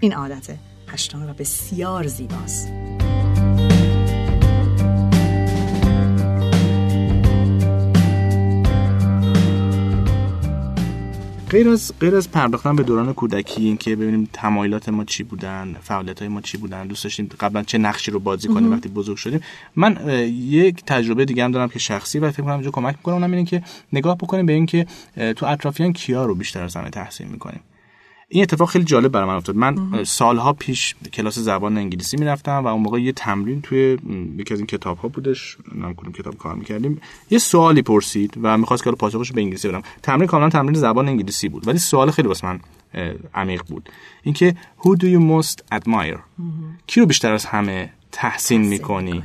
این 0.00 0.14
عادت 0.14 0.58
هشتم 0.88 1.30
و 1.30 1.32
بسیار 1.32 2.06
زیباست. 2.06 2.68
غیر 11.50 11.68
از 11.68 11.92
غیر 12.00 12.16
از 12.16 12.30
پرداختن 12.30 12.76
به 12.76 12.82
دوران 12.82 13.12
کودکی 13.12 13.64
اینکه 13.64 13.96
ببینیم 13.96 14.28
تمایلات 14.32 14.88
ما 14.88 15.04
چی 15.04 15.22
بودن 15.22 15.76
فعالیت 15.82 16.18
های 16.18 16.28
ما 16.28 16.40
چی 16.40 16.56
بودن 16.56 16.86
دوست 16.86 17.04
داشتیم 17.04 17.28
قبلا 17.40 17.62
چه 17.62 17.78
نقشی 17.78 18.10
رو 18.10 18.18
بازی 18.18 18.48
کنیم 18.48 18.72
وقتی 18.72 18.88
بزرگ 18.88 19.16
شدیم. 19.16 19.40
من 19.76 19.98
یک 20.28 20.84
تجربه 20.86 21.24
دیگه 21.24 21.44
هم 21.44 21.52
دارم 21.52 21.68
که 21.68 21.78
شخصی 21.78 22.18
و 22.18 22.30
فکر 22.30 22.42
کنم 22.42 22.62
کمک 22.62 22.96
می‌کنه 22.96 23.14
اونم 23.14 23.32
اینه 23.32 23.44
که 23.44 23.62
نگاه 23.92 24.16
بکنیم 24.16 24.46
به 24.46 24.52
اینکه 24.52 24.86
تو 25.36 25.46
اطرافیان 25.46 25.92
کیا 25.92 26.24
رو 26.26 26.34
بیشتر 26.34 26.62
از 26.62 26.76
همه 26.76 26.90
تحسین 26.90 27.28
می‌کنیم. 27.28 27.60
این 28.30 28.42
اتفاق 28.42 28.68
خیلی 28.68 28.84
جالب 28.84 29.12
برای 29.12 29.28
من 29.28 29.34
افتاد. 29.34 29.56
من 29.56 30.04
سالها 30.04 30.52
پیش 30.52 30.94
کلاس 31.12 31.38
زبان 31.38 31.78
انگلیسی 31.78 32.16
می‌رفتم 32.16 32.64
و 32.64 32.66
اون 32.66 32.82
موقع 32.82 33.00
یه 33.00 33.12
تمرین 33.12 33.62
توی 33.62 33.98
یکی 34.38 34.54
از 34.54 34.60
این 34.60 34.66
کتاب 34.66 34.98
ها 34.98 35.08
بودش. 35.08 35.56
نام 35.74 35.94
کدوم 35.94 36.12
کتاب 36.12 36.38
کار 36.38 36.54
می‌کردیم. 36.54 37.00
یه 37.30 37.38
سوالی 37.38 37.82
پرسید 37.82 38.34
و 38.42 38.58
می‌خواست 38.58 38.84
که 38.84 38.90
پاسخش 38.90 39.32
به 39.32 39.40
انگلیسی 39.40 39.68
بدم. 39.68 39.82
تمرین 40.02 40.26
کاملا 40.26 40.48
تمرین 40.48 40.74
زبان 40.74 41.08
انگلیسی 41.08 41.48
بود 41.48 41.68
ولی 41.68 41.78
سوال 41.78 42.10
خیلی 42.10 42.28
واسه 42.28 42.46
من 42.46 42.60
عمیق 43.34 43.62
بود. 43.68 43.88
اینکه 44.22 44.56
who 44.80 44.88
do 44.88 45.04
you 45.04 45.20
most 45.20 45.78
admire 45.78 46.18
کی 46.86 47.00
رو 47.00 47.06
بیشتر 47.06 47.32
از 47.32 47.44
همه 47.44 47.92
تحسین 48.12 48.62
می‌کنی. 48.62 49.22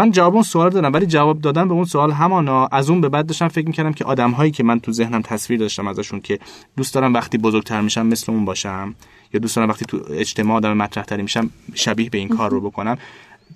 من 0.00 0.10
جواب 0.10 0.34
اون 0.34 0.42
سوال 0.42 0.70
دادم 0.70 0.92
ولی 0.92 1.06
جواب 1.06 1.40
دادن 1.40 1.68
به 1.68 1.74
اون 1.74 1.84
سوال 1.84 2.10
همانا 2.12 2.66
از 2.66 2.90
اون 2.90 3.00
به 3.00 3.08
بعد 3.08 3.26
داشتم 3.26 3.48
فکر 3.48 3.66
می‌کردم 3.66 3.92
که 3.92 4.04
آدم 4.04 4.30
هایی 4.30 4.50
که 4.50 4.64
من 4.64 4.80
تو 4.80 4.92
ذهنم 4.92 5.22
تصویر 5.22 5.60
داشتم 5.60 5.88
ازشون 5.88 6.20
که 6.20 6.38
دوست 6.76 6.94
دارم 6.94 7.14
وقتی 7.14 7.38
بزرگتر 7.38 7.80
میشم 7.80 8.06
مثل 8.06 8.32
اون 8.32 8.44
باشم 8.44 8.94
یا 9.34 9.40
دوست 9.40 9.56
دارم 9.56 9.68
وقتی 9.68 9.84
تو 9.84 10.00
اجتماع 10.10 10.56
آدم 10.56 10.76
مطرح 10.76 11.04
تری 11.04 11.22
میشم 11.22 11.50
شبیه 11.74 12.10
به 12.10 12.18
این 12.18 12.28
کار 12.28 12.50
رو 12.50 12.60
بکنم 12.60 12.98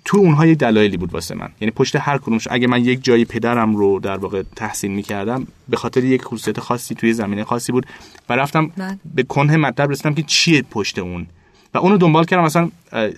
تو 0.05 0.17
اونها 0.17 0.45
یه 0.45 0.55
دلایلی 0.55 0.97
بود 0.97 1.13
واسه 1.13 1.35
من. 1.35 1.49
یعنی 1.61 1.71
پشت 1.71 1.95
هر 1.95 2.17
کدومش 2.17 2.47
اگه 2.51 2.67
من 2.67 2.85
یک 2.85 3.03
جایی 3.03 3.25
پدرم 3.25 3.75
رو 3.75 3.99
در 3.99 4.17
واقع 4.17 4.43
تحسین 4.55 4.91
می‌کردم 4.91 5.47
به 5.69 5.77
خاطر 5.77 6.03
یک 6.03 6.23
خصوصیت 6.23 6.59
خاصی 6.59 6.95
توی 6.95 7.13
زمینه 7.13 7.43
خاصی 7.43 7.71
بود 7.71 7.85
و 8.29 8.35
رفتم 8.35 8.67
بله. 8.67 8.99
به 9.15 9.23
کنه 9.23 9.57
مطلب 9.57 9.91
رسیدم 9.91 10.13
که 10.13 10.23
چیه 10.23 10.61
پشت 10.61 10.99
اون؟ 10.99 11.27
و 11.73 11.77
اونو 11.77 11.97
دنبال 11.97 12.25
کردم 12.25 12.43
مثلا 12.43 12.69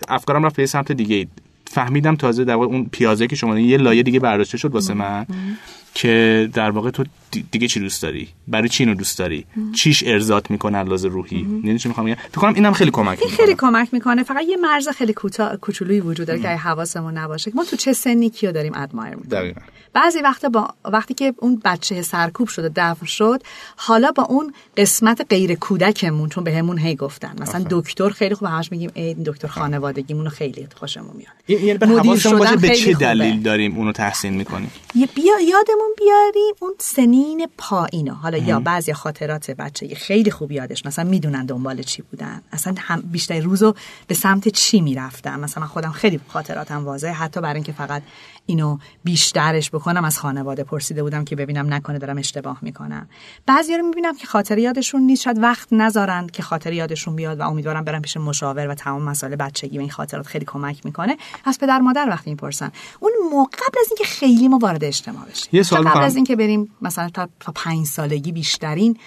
افکارم 0.07 0.45
رفت 0.45 0.55
به 0.55 0.65
سمت 0.65 0.91
دیگه 0.91 1.27
فهمیدم 1.71 2.15
تازه 2.15 2.43
در 2.43 2.53
اون 2.53 2.85
پیازه 2.91 3.27
که 3.27 3.35
شما 3.35 3.59
یه 3.59 3.77
لایه 3.77 4.03
دیگه 4.03 4.19
برداشته 4.19 4.57
شد 4.57 4.73
واسه 4.73 4.93
من. 4.93 5.25
که 5.97 6.49
در 6.53 6.71
واقع 6.71 6.89
تو 6.91 7.03
دیگه 7.51 7.67
چی 7.67 7.79
دوست 7.79 8.01
داری؟ 8.01 8.29
برای 8.47 8.69
چی 8.69 8.83
اینو 8.83 8.95
دوست 8.95 9.19
داری؟ 9.19 9.45
چیش 9.75 10.03
ارزات 10.07 10.51
می‌کنه 10.51 10.83
لحاظ 10.83 11.05
روحی؟ 11.05 11.47
یعنی 11.63 11.79
چی 11.79 11.87
می‌خوام 11.87 12.07
بگم 12.07 12.15
فکر 12.15 12.41
کنم 12.41 12.53
اینم 12.53 12.73
خیلی 12.73 12.91
کمک 12.91 13.19
می‌کنه. 13.19 13.37
خیلی 13.37 13.55
کمک 13.55 13.89
می‌کنه. 13.91 14.23
فقط 14.23 14.43
یه 14.47 14.57
مرز 14.57 14.89
خیلی 14.89 15.13
کوچولویی 15.61 15.99
وجود 15.99 16.27
داره 16.27 16.39
که 16.39 16.47
حواسمون 16.47 17.17
نباشه. 17.17 17.51
ما 17.55 17.63
تو 17.63 17.75
چه 17.75 17.93
سنی 17.93 18.29
کیو 18.29 18.51
داریم 18.51 18.73
ادمایر 18.75 19.15
می‌کنیم؟ 19.15 19.55
بعضی 19.93 20.19
وقتا 20.21 20.49
با 20.49 20.67
وقتی 20.85 21.13
که 21.13 21.33
اون 21.37 21.61
بچه 21.65 22.01
سرکوب 22.01 22.47
شده 22.47 22.71
دفن 22.75 23.05
شد 23.05 23.41
حالا 23.75 24.11
با 24.11 24.23
اون 24.23 24.53
قسمت 24.77 25.25
غیر 25.29 25.55
کودکمون 25.55 26.29
چون 26.29 26.43
بهمون 26.43 26.77
هی 26.77 26.95
گفتن. 26.95 27.35
مثلا 27.41 27.65
دکتر 27.69 28.09
خیلی 28.09 28.35
خوب 28.35 28.47
همش 28.47 28.71
میگیم 28.71 28.91
ای 28.93 29.15
دکتر 29.25 29.47
خانوادگیمون 29.47 30.29
خیلی 30.29 30.67
خوشمون 30.75 31.15
میاد. 31.17 31.61
یعنی 31.61 31.77
به 31.77 31.87
حواسمون 31.87 32.39
باشه 32.39 32.55
به 32.55 32.69
چه 32.69 32.93
دلیل 32.93 33.41
داریم 33.41 33.77
اونو 33.77 33.91
تحسین 33.91 34.33
می‌کنیم؟ 34.33 34.71
بیا 34.93 35.39
یادمون 35.39 35.86
بیاریم 35.97 36.55
اون 36.59 36.73
سنین 36.79 37.47
پایینو 37.57 38.13
حالا 38.13 38.37
یا 38.37 38.59
بعضی 38.59 38.93
خاطرات 38.93 39.51
بچه 39.51 39.95
خیلی 39.95 40.31
خوب 40.31 40.51
یادش 40.51 40.85
مثلا 40.85 41.09
می‌دونن 41.09 41.45
دنبال 41.45 41.81
چی 41.81 42.01
بودن. 42.01 42.41
اصلا 42.51 42.75
هم 42.77 43.01
بیشتر 43.01 43.39
روزو 43.39 43.73
به 44.07 44.15
سمت 44.15 44.47
چی 44.47 44.81
می‌رفتم 44.81 45.39
مثلا 45.39 45.67
خودم 45.67 45.91
خیلی 45.91 46.19
خاطراتم 46.27 46.85
واضحه. 46.85 47.11
حتی 47.11 47.41
برای 47.41 47.55
اینکه 47.55 47.71
فقط 47.71 48.03
اینو 48.49 48.77
بیشترش 49.03 49.69
بکنم 49.69 50.05
از 50.05 50.19
خانواده 50.19 50.63
پرسیده 50.63 51.03
بودم 51.03 51.25
که 51.25 51.35
ببینم 51.35 51.73
نکنه 51.73 51.99
دارم 51.99 52.17
اشتباه 52.17 52.57
می‌کنم. 52.61 53.07
بعضی 53.45 53.77
رو 53.77 53.83
می‌بینم 53.83 54.17
که 54.17 54.27
خاطر 54.27 54.57
یادشون 54.57 55.01
نیست 55.01 55.23
شاید 55.23 55.39
وقت 55.39 55.67
نذارن 55.71 56.27
که 56.27 56.43
خاطر 56.43 56.73
یادشون 56.73 57.15
بیاد 57.15 57.39
و 57.39 57.43
امیدوارم 57.43 57.83
برم 57.83 58.01
پیش 58.01 58.17
مشاور 58.17 58.67
و 58.67 58.73
تمام 58.73 59.01
مسائل 59.01 59.35
بچگی 59.35 59.77
و 59.77 59.81
این 59.81 59.89
خاطرات 59.89 60.27
خیلی 60.27 60.45
کمک 60.45 60.85
می‌کنه. 60.85 61.17
از 61.45 61.59
پدر 61.59 61.79
مادر 61.79 62.07
وقتی 62.09 62.29
می‌پرسن. 62.29 62.71
اون 62.99 63.11
موقع 63.31 63.57
قبل 63.57 63.79
از 63.79 63.87
اینکه 63.89 64.03
خیلی 64.03 64.47
ما 64.47 64.57
وارد 64.57 64.83
اجتماع 64.83 65.25
بشیم. 65.25 65.49
یه 65.51 65.63
سوال 65.63 65.83
قبل 65.83 66.03
از 66.03 66.15
اینکه 66.15 66.35
بریم 66.35 66.71
مثلا 66.81 67.09
تا 67.09 67.29
تا 67.39 67.51
5 67.51 67.85
سالگی 67.85 68.31
بیشترین 68.31 68.97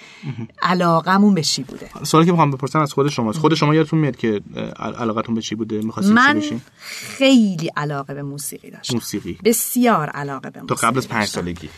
علاقمون 0.61 1.33
به 1.33 1.41
چی 1.41 1.63
بوده؟ 1.63 1.89
سوالی 2.03 2.25
که 2.25 2.31
می‌خوام 2.31 2.51
بپرسم 2.51 2.79
از 2.79 2.93
خود 2.93 3.09
شما 3.09 3.31
خود 3.31 3.53
شما 3.53 3.75
یادتون 3.75 3.99
میاد 3.99 4.15
که 4.15 4.41
علاقتون 4.75 5.35
به 5.35 5.41
چی 5.41 5.55
بوده؟ 5.55 5.81
می‌خواستید 5.81 6.17
چی 6.27 6.33
بشین؟ 6.33 6.61
خیلی 6.89 7.71
علاقه 7.77 8.13
به 8.13 8.23
موسیقی 8.23 8.71
داشتم. 8.71 8.93
موسیقی. 8.93 9.30
بسیار 9.43 10.09
علاقه 10.09 10.49
به 10.49 10.61
موسیقی 10.61 10.81
تا 10.81 10.87
قبل 10.87 10.97
از 10.97 11.07
5 11.07 11.27
سالگی. 11.27 11.69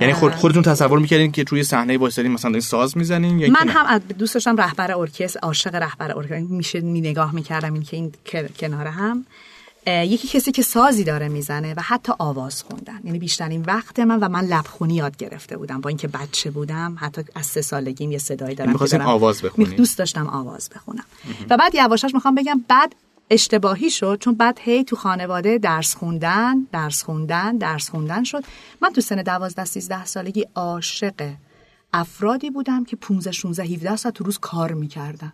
یعنی 0.00 0.12
خود 0.12 0.32
خودتون 0.32 0.62
تصور 0.62 0.98
می‌کردین 0.98 1.32
که 1.32 1.44
روی 1.44 1.64
صحنه 1.64 1.98
وایسادین 1.98 2.32
مثلا 2.32 2.60
ساز 2.60 2.96
می‌زنین 2.96 3.38
یا 3.38 3.50
من 3.50 3.68
هم 3.68 3.98
دوست 3.98 4.34
داشتم 4.34 4.56
رهبر 4.56 4.98
ارکستر 4.98 5.40
عاشق 5.40 5.74
رهبر 5.74 6.16
ارکستر. 6.16 6.38
میشه 6.38 6.80
می 6.80 7.00
نگاه 7.00 7.34
می‌کردم 7.34 7.74
این 7.74 7.82
که 7.82 7.96
این 7.96 8.12
کنار 8.60 8.86
هم. 8.86 9.26
یکی 9.86 10.28
کسی 10.28 10.52
که 10.52 10.62
سازی 10.62 11.04
داره 11.04 11.28
می‌زنه 11.28 11.74
و 11.74 11.80
حتی 11.80 12.12
آواز 12.18 12.62
خوندن. 12.62 13.00
یعنی 13.04 13.18
بیشترین 13.18 13.62
وقت 13.62 13.98
من 13.98 14.18
و 14.18 14.28
من 14.28 14.44
لبخونی 14.44 14.94
یاد 14.94 15.16
گرفته 15.16 15.56
بودم. 15.56 15.80
با 15.80 15.88
اینکه 15.88 16.08
بچه 16.08 16.50
بودم 16.50 16.96
حتی 17.00 17.22
از 17.34 17.46
سه 17.46 17.62
سالگیم 17.62 18.12
یه 18.12 18.18
صدایی 18.18 18.54
دارم 18.54 18.72
دارم. 18.72 19.06
آواز 19.06 19.42
بخونی 19.42 19.74
دوست 19.74 19.98
داشتم 19.98 20.26
آواز 20.26 20.70
بخونم. 20.74 21.04
و 21.50 21.56
بعد 21.56 21.74
یواشاش 21.74 22.14
می‌خوام 22.14 22.34
بگم 22.34 22.64
بعد 22.68 22.94
اشتباهی 23.30 23.90
شد 23.90 24.18
چون 24.20 24.34
بعد 24.34 24.58
هی 24.62 24.84
تو 24.84 24.96
خانواده 24.96 25.58
درس 25.58 25.94
خوندن 25.94 26.54
درس 26.72 27.02
خوندن 27.02 27.56
درس 27.56 27.90
خوندن 27.90 28.24
شد. 28.24 28.44
من 28.82 28.92
تو 28.92 29.00
سن 29.00 29.22
12 29.22 29.64
13 29.64 30.04
سالگی 30.04 30.46
عاشق 30.54 31.32
افرادی 31.92 32.50
بودم 32.50 32.84
که 32.84 32.96
15 32.96 33.32
16 33.32 33.62
17 33.64 33.96
ساعت 33.96 34.14
تو 34.14 34.24
روز 34.24 34.38
کار 34.38 34.72
می‌کردن. 34.72 35.32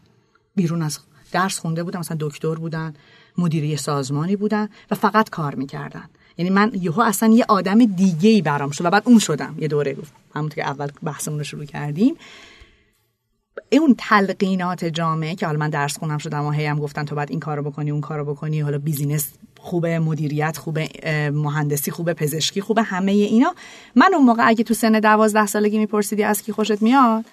بیرون 0.56 0.82
از 0.82 0.98
درس 1.32 1.58
خونده 1.58 1.82
بودم 1.82 2.00
مثلا 2.00 2.16
دکتر 2.20 2.54
بودن 2.54 2.94
مدیری 3.38 3.76
سازمانی 3.76 4.36
بودن 4.36 4.68
و 4.90 4.94
فقط 4.94 5.30
کار 5.30 5.54
می‌کردن. 5.54 6.04
یعنی 6.38 6.50
من 6.50 6.72
یهو 6.74 7.00
اصلا 7.00 7.32
یه 7.34 7.44
آدم 7.48 7.84
دیگه 7.84 8.28
ای 8.28 8.42
برام 8.42 8.70
شد 8.70 8.84
و 8.84 8.90
بعد 8.90 9.02
اون 9.06 9.18
شدم. 9.18 9.54
یه 9.58 9.68
دوره 9.68 9.94
گفت 9.94 10.12
همونطور 10.34 10.56
که 10.56 10.70
اول 10.70 10.88
بحثمون 11.02 11.38
رو 11.38 11.44
شروع 11.44 11.64
کردیم. 11.64 12.14
اون 13.72 13.94
تلقینات 13.98 14.84
جامعه 14.84 15.34
که 15.34 15.46
حالا 15.46 15.58
من 15.58 15.70
درس 15.70 15.98
خونم 15.98 16.18
شدم 16.18 16.44
و 16.44 16.50
هی 16.50 16.66
هم 16.66 16.78
گفتن 16.78 17.04
تو 17.04 17.14
باید 17.14 17.30
این 17.30 17.40
کارو 17.40 17.62
بکنی 17.62 17.90
اون 17.90 18.00
کارو 18.00 18.24
بکنی 18.24 18.60
حالا 18.60 18.78
بیزینس 18.78 19.28
خوبه 19.60 19.98
مدیریت 19.98 20.56
خوبه 20.56 20.88
مهندسی 21.34 21.90
خوبه 21.90 22.14
پزشکی 22.14 22.60
خوبه 22.60 22.82
همه 22.82 23.12
اینا. 23.12 23.54
من 23.94 24.14
اون 24.14 24.24
موقع 24.24 24.48
اگه 24.48 24.64
تو 24.64 24.74
سن 24.74 24.92
دوازده 25.00 25.46
سالگی 25.46 25.78
میپرسیدی 25.78 26.22
از 26.22 26.42
کی 26.42 26.52
خوشت 26.52 26.82
میاد؟ 26.82 27.24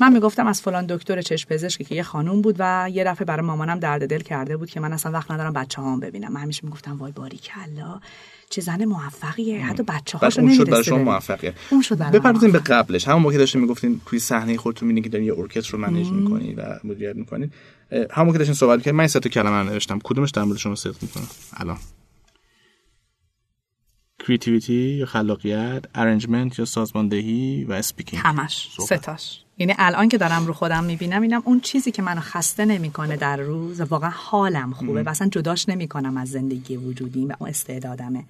من 0.00 0.12
می‌گفتم 0.12 0.46
از 0.46 0.62
فلان 0.62 0.86
دکتر 0.86 1.22
چشم 1.22 1.48
پزشکی 1.48 1.84
که 1.84 1.94
یه 1.94 2.02
خانوم 2.02 2.42
بود 2.42 2.56
و 2.58 2.90
یه 2.92 3.04
دفعه 3.04 3.24
برای 3.24 3.46
مامانم 3.46 3.78
درد 3.78 4.10
دل 4.10 4.20
کرده 4.20 4.56
بود 4.56 4.70
که 4.70 4.80
من 4.80 4.92
اصلا 4.92 5.12
وقت 5.12 5.30
ندارم 5.30 5.52
بچه 5.52 5.82
هام 5.82 6.00
ببینم. 6.00 6.32
من 6.32 6.40
همیشه 6.40 6.60
می‌گفتم 6.64 6.98
وای 6.98 7.12
باریکلا 7.12 8.00
چه 8.50 8.60
زن 8.60 8.84
موفقیه. 8.84 9.66
حتی 9.66 9.82
بچه 9.82 10.18
هاشو 10.18 10.40
اون 10.40 10.54
شد 10.56 10.70
برای 10.70 10.84
شما. 10.84 10.98
موفقیه 10.98 11.54
اون 11.70 11.82
شد 11.82 11.98
بپردازیم 11.98 12.52
به. 12.52 12.58
قبلش. 12.58 13.08
همون 13.08 13.22
موقع 13.22 13.32
که 13.32 13.38
داشتین 13.38 13.60
می‌گفتین 13.60 14.00
توی 14.06 14.18
صحنه 14.18 14.56
خودتون 14.56 14.88
می‌بینید 14.88 15.04
که 15.04 15.10
دارین 15.10 15.26
یه 15.26 15.38
ارکستر 15.38 15.72
رو 15.72 15.78
manage 15.78 16.08
می‌کنید 16.08 16.58
و 16.58 16.62
مدیریت 16.84 17.16
می‌کنید 17.16 17.52
همون 17.90 18.26
موقع 18.26 18.32
که 18.32 18.38
داشتین 18.38 18.54
صحبت 18.54 18.78
کردین 18.78 18.94
من 18.94 19.00
این 19.00 19.08
سه 19.08 19.20
تا 19.20 19.28
کلمه 19.28 19.70
نوشتم. 19.70 19.98
کدومش 20.04 20.30
در 20.30 20.44
مورد 20.44 20.58
شما 20.58 20.74
صدق 20.74 20.96
می‌کنه 21.02 21.24
الان. 21.56 21.78
creativity 24.28 24.74
یا 24.74 25.06
خلاقیت 25.06 25.84
arrangement 25.94 26.58
یا 26.58 26.64
سازماندهی 26.64 27.64
و 27.64 27.72
speaking 27.72 28.22
همش. 28.24 28.68
ستاش. 28.80 29.44
یعنی 29.58 29.74
الان 29.78 30.08
که 30.08 30.18
دارم 30.18 30.46
رو 30.46 30.52
خودم 30.52 30.84
می‌بینم 30.84 31.22
اینم 31.22 31.42
اون 31.44 31.60
چیزی 31.60 31.90
که 31.90 32.02
منو 32.02 32.20
خسته 32.20 32.64
نمی‌کنه 32.64 33.16
در 33.16 33.36
روز 33.36 33.80
واقعا 33.80 34.10
حالم 34.10 34.72
خوبه. 34.72 35.02
و 35.02 35.08
اصلا 35.08 35.28
جداش 35.28 35.68
نمی‌کنم 35.68 36.16
از 36.16 36.28
زندگی 36.28 36.76
وجودیم 36.76 37.28
و 37.28 37.32
اون 37.38 37.48
استعدادمه. 37.50 38.24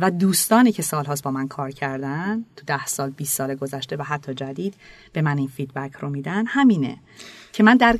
و 0.00 0.10
دوستانی 0.10 0.72
که 0.72 0.82
سالهاست 0.82 1.22
با 1.22 1.30
من 1.30 1.48
کار 1.48 1.70
کردن 1.70 2.44
تو 2.56 2.64
ده 2.66 2.86
سال 2.86 3.10
20 3.10 3.36
سال 3.36 3.54
گذشته 3.54 3.96
و 3.96 4.02
حتی 4.02 4.34
جدید 4.34 4.74
به 5.12 5.22
من 5.22 5.38
این 5.38 5.48
فیدبک 5.48 5.92
رو 5.92 6.10
میدن. 6.10 6.46
همینه 6.46 6.96
که 7.52 7.62
من 7.62 7.76
در 7.76 7.98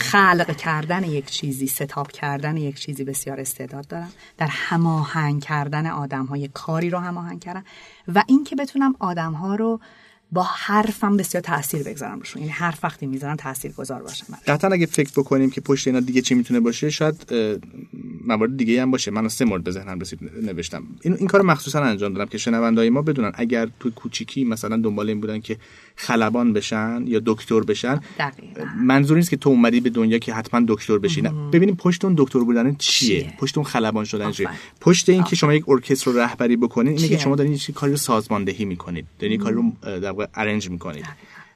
خلق 0.00 0.56
کردن 0.56 1.04
یک 1.04 1.26
چیزی 1.26 1.66
ستاب 1.66 2.12
کردن 2.12 2.56
یک 2.56 2.80
چیزی 2.80 3.04
بسیار 3.04 3.40
استعداد 3.40 3.86
دارم. 3.86 4.12
در 4.38 4.48
هماهنگ 4.50 5.42
کردن 5.42 5.86
آدم 5.86 6.24
های 6.26 6.48
کاری 6.54 6.90
رو 6.90 6.98
هماهنگ 6.98 7.40
کردن 7.40 7.64
و 8.14 8.24
اینکه 8.26 8.56
بتونم 8.56 8.94
آدم 8.98 9.32
ها 9.32 9.54
رو 9.54 9.80
با 10.32 10.42
حرفم 10.42 11.16
بسیار 11.16 11.42
تاثیر 11.42 11.82
بگذارم 11.82 12.18
روشون 12.18 12.42
یعنی 12.42 12.52
حرف 12.52 12.84
وقتی 12.84 13.06
می‌ذارم 13.06 13.36
تاثیر 13.36 13.72
گذار 13.72 14.02
باشم 14.02 14.26
براش. 14.28 14.42
قطعا 14.46 14.70
اگه 14.70 14.86
فکر 14.86 15.10
بکنیم 15.16 15.50
که 15.50 15.60
پشت 15.60 15.86
اینا 15.86 16.00
دیگه 16.00 16.20
چی 16.22 16.34
می‌تونه 16.34 16.60
باشه 16.60 16.90
شاید 16.90 17.32
موارد 18.26 18.56
دیگه 18.56 18.82
هم 18.82 18.90
باشه 18.90 19.10
من 19.10 19.28
سه 19.28 19.44
مورد 19.44 19.64
به 19.64 19.70
ذهنم 19.70 20.00
رسید 20.00 20.20
نوشتم 20.42 20.82
این 21.02 21.14
این 21.14 21.26
کارو 21.26 21.46
مخصوصا 21.46 21.80
انجام 21.80 22.14
دادم 22.14 22.30
که 22.30 22.38
شنوندای 22.38 22.90
ما 22.90 23.02
بدونن 23.02 23.32
اگر 23.34 23.68
تو 23.80 23.90
کوچیکی 23.90 24.44
مثلا 24.44 24.76
دنبال 24.76 25.08
این 25.08 25.20
بودن 25.20 25.40
که 25.40 25.56
خلبان 25.96 26.52
بشن 26.52 27.04
یا 27.06 27.20
دکتر 27.26 27.60
بشن 27.60 28.00
دقیقاً. 28.18 28.64
منظور 28.76 29.16
نیست 29.16 29.30
که 29.30 29.36
تو 29.36 29.50
اومدی 29.50 29.80
به 29.80 29.90
دنیا 29.90 30.18
که 30.18 30.34
حتما 30.34 30.64
دکتر 30.68 30.98
بشی 30.98 31.22
نه 31.22 31.30
ببینیم 31.52 31.76
پشت 31.76 32.04
اون 32.04 32.14
دکتر 32.18 32.38
بودن 32.38 32.74
چیه, 32.74 33.20
چیه؟ 33.20 33.34
پشت 33.38 33.58
اون 33.58 33.66
خلبان 33.66 34.04
شدن 34.04 34.30
چیه. 34.30 34.48
پشت 34.80 35.08
این 35.08 35.22
که 35.22 35.36
شما 35.36 35.54
یک 35.54 35.68
ارکستر 35.68 36.10
رو 36.10 36.18
رهبری 36.18 36.56
بکنید 36.56 36.96
اینه 36.96 37.08
که؟ 37.08 37.18
شما 37.18 37.36
دارین 37.36 37.58
کاری 37.74 37.92
رو 37.92 37.98
سازماندهی 37.98 38.64
می‌کنید 38.64 39.06
دارین 39.18 39.40
کاری 39.40 39.54
رو 39.54 39.72
در 39.82 40.12
واقع 40.20 40.30
ارنج 40.34 40.70
می‌کنید. 40.70 41.06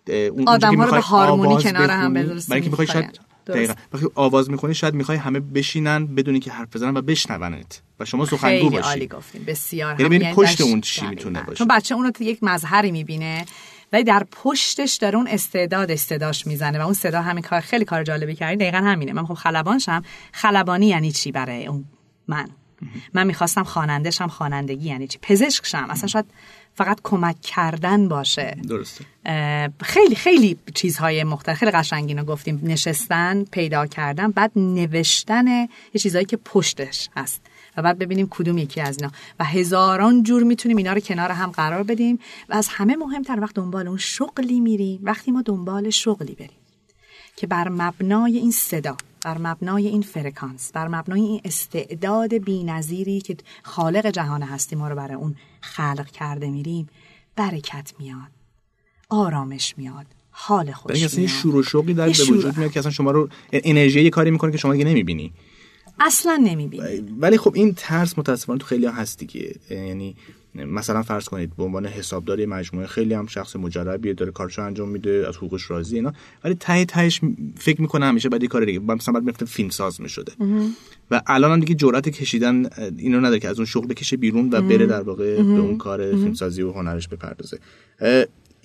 اون 0.08 0.48
آدم‌ها 0.48 0.84
رو 0.84 0.90
به 0.90 1.00
هارمونی 1.00 1.62
کنار 1.62 1.90
هم 1.90 2.14
بخونی، 2.14 2.34
بذاری 2.34 2.44
برای 2.48 2.62
اینکه 2.62 2.92
شاید. 2.92 3.20
دقیقاً. 3.46 3.74
وقتی 3.92 4.06
آواز 4.14 4.50
می‌خونی 4.50 4.74
شاید 4.74 4.94
می‌خوای 4.94 5.18
همه 5.18 5.40
بشینن 5.40 6.06
بدونی 6.06 6.40
که 6.40 6.52
حرف 6.52 6.76
بزنن 6.76 6.96
و 6.96 7.02
بشنونت 7.02 7.82
و 8.00 8.04
شما 8.04 8.24
سخنگو 8.24 8.38
خیلی 8.46 8.76
عالی 8.76 9.06
باشی 9.06 9.06
گفتیم 9.06 9.44
بسیار 9.46 10.00
یعنی 10.00 10.04
ببینید 10.04 10.34
پشت 10.34 10.60
اون 10.60 10.80
چی. 10.80 11.06
می‌تونه 11.06 11.42
باشه. 11.42 11.58
چون 11.58 11.68
بچه 11.68 11.94
اون 11.94 12.04
رو 12.04 12.12
یک 12.20 12.38
مظهری 12.42 12.92
می‌بینه 12.92 13.44
ولی 13.92 14.04
در 14.04 14.26
پشتش 14.32 14.94
داره 14.94 15.16
اون 15.16 15.28
استعداد 15.28 15.94
صداش 15.94 16.46
می‌زنه 16.46 16.78
و 16.78 16.82
اون 16.82 16.94
صدا 16.94 17.22
همین 17.22 17.42
کار 17.42 17.60
خیلی 17.60 17.84
کار 17.84 18.04
جالبی 18.04 18.34
کردی 18.34 18.56
دقیقا 18.56 18.78
همینه. 18.78 19.12
من 19.12 19.26
خب 19.26 19.34
خلبان 19.34 19.78
شم. 19.78 20.02
خلبانی 20.32 20.86
یعنی 20.86 21.12
چی 21.12 21.32
برای 21.32 21.66
اون 21.66 21.84
من؟ 22.28 22.48
من 23.14 23.26
می‌خواستم 23.26 23.64
خواننده 23.64 24.10
شم 24.10 24.28
خوانندگی 24.28 24.88
یعنی 24.88 25.06
چی؟ 25.06 25.18
پزشک 25.22 25.66
شم. 25.66 25.86
اصلا 25.90 26.06
شاید 26.06 26.24
فقط 26.74 27.00
کمک 27.04 27.40
کردن 27.40 28.08
باشه. 28.08 28.56
درسته. 28.68 29.04
خیلی 29.82 30.14
خیلی 30.14 30.56
چیزهای 30.74 31.24
مختلف 31.24 31.56
خیلی 31.56 31.70
قشنگین 31.70 32.18
رو 32.18 32.24
گفتیم. 32.24 32.60
نشستن 32.62 33.44
پیدا 33.44 33.86
کردن 33.86 34.30
بعد 34.30 34.52
نوشتن 34.56 35.46
یه 35.48 35.68
چیزهایی 35.98 36.26
که 36.26 36.36
پشتش 36.36 37.08
هست. 37.16 37.40
و 37.76 37.82
بعد 37.82 37.98
ببینیم 37.98 38.28
کدوم 38.30 38.58
یکی 38.58 38.80
از 38.80 38.98
اینا. 38.98 39.12
و 39.40 39.44
هزاران 39.44 40.22
جور 40.22 40.42
می‌تونیم 40.42 40.76
اینا 40.76 40.92
رو 40.92 41.00
کنار 41.00 41.30
هم 41.30 41.50
قرار 41.50 41.82
بدیم. 41.82 42.18
و 42.48 42.54
از 42.54 42.68
همه 42.70 42.96
مهمتر 42.96 43.40
وقت 43.40 43.54
دنبال 43.54 43.88
اون 43.88 43.98
شغلی 43.98 44.60
میریم. 44.60 45.00
وقتی 45.02 45.30
ما 45.30 45.42
دنبال 45.42 45.90
شغلی 45.90 46.34
بریم. 46.34 46.58
که 47.36 47.46
بر 47.46 47.68
مبنای 47.68 48.38
این 48.38 48.50
صدا. 48.50 48.96
بر 49.24 49.38
مبنای 49.38 49.86
این 49.86 50.02
فرکانس 50.02 50.72
بر 50.72 50.88
مبنای 50.88 51.20
این 51.20 51.40
استعداد 51.44 52.34
بینظیری 52.34 53.20
که 53.20 53.36
خالق 53.62 54.06
جهان 54.06 54.42
هستی 54.42 54.76
ما 54.76 54.88
رو 54.88 54.96
برای 54.96 55.14
اون 55.14 55.36
خلق 55.60 56.10
کرده 56.10 56.50
میریم 56.50 56.88
برکت 57.36 57.92
میاد 57.98 58.30
آرامش 59.08 59.74
میاد 59.76 60.06
حال 60.30 60.72
خوش 60.72 61.02
اصلا 61.02 61.20
یه 61.20 61.26
میاد. 61.26 61.40
شور 61.40 61.56
و 61.56 61.62
شوقی 61.62 61.94
در 61.94 62.08
به. 62.08 62.30
وجود 62.30 62.56
میاد 62.58 62.72
که 62.72 62.78
اصلا 62.78 62.90
شما 62.90 63.10
رو 63.10 63.28
انرژی 63.52 64.00
یه 64.00 64.10
کاری 64.10 64.30
می‌کنه 64.30 64.52
که 64.52 64.58
شما 64.58 64.72
دیگه 64.72 64.84
نمی‌بینی. 64.84 65.32
اصلا 66.00 66.36
نمی‌بینی. 66.36 67.00
ولی 67.18 67.38
خب 67.38 67.52
این 67.54 67.74
ترس 67.76 68.18
متاسفانه 68.18 68.58
تو 68.58 68.66
خیلی 68.66 68.86
ها 68.86 68.92
هست 68.92 69.18
دیگه. 69.18 69.54
یعنی 69.70 70.16
مثلا 70.54 71.02
فرض 71.02 71.28
کنید 71.28 71.56
به 71.56 71.64
عنوان 71.64 71.86
حسابدار 71.86 72.46
مجموعه 72.46 72.86
خیلی 72.86 73.14
هم 73.14 73.26
شخص 73.26 73.56
مجربیه 73.56 74.12
داره 74.12 74.32
کارشو 74.32 74.62
انجام 74.62 74.88
میده 74.88 75.24
از 75.28 75.36
حقوقش 75.36 75.70
راضی 75.70 75.96
اینا. 75.96 76.12
ولی 76.44 76.54
ته 76.54 76.84
تهش 76.84 77.20
فکر 77.58 77.80
می‌کنه 77.80 78.06
همیشه 78.06 78.28
بعد 78.28 78.42
یه 78.42 78.48
کار 78.48 78.64
دیگه 78.64 78.78
مثلا 78.78 79.14
بعد 79.14 79.24
میفته 79.24 79.46
فیلم 79.46 79.68
ساز 79.68 80.00
می‌شده 80.00 80.32
و 81.10 81.22
الان 81.26 81.52
هم 81.52 81.60
دیگه 81.60 81.74
جرأت 81.74 82.08
کشیدن 82.08 82.66
اینو 82.98 83.20
نداره 83.20 83.38
که 83.38 83.48
از 83.48 83.56
اون 83.56 83.66
شغل 83.66 83.86
بکشه 83.86 84.16
بیرون 84.16 84.48
و 84.52 84.62
بره 84.62 84.86
در 84.86 85.02
واقع 85.02 85.36
به 85.36 85.42
اون 85.42 85.78
کار 85.78 86.10
فیلمسازی 86.10 86.62
و 86.62 86.72
هنرش 86.72 87.08
بپردازه. 87.08 87.58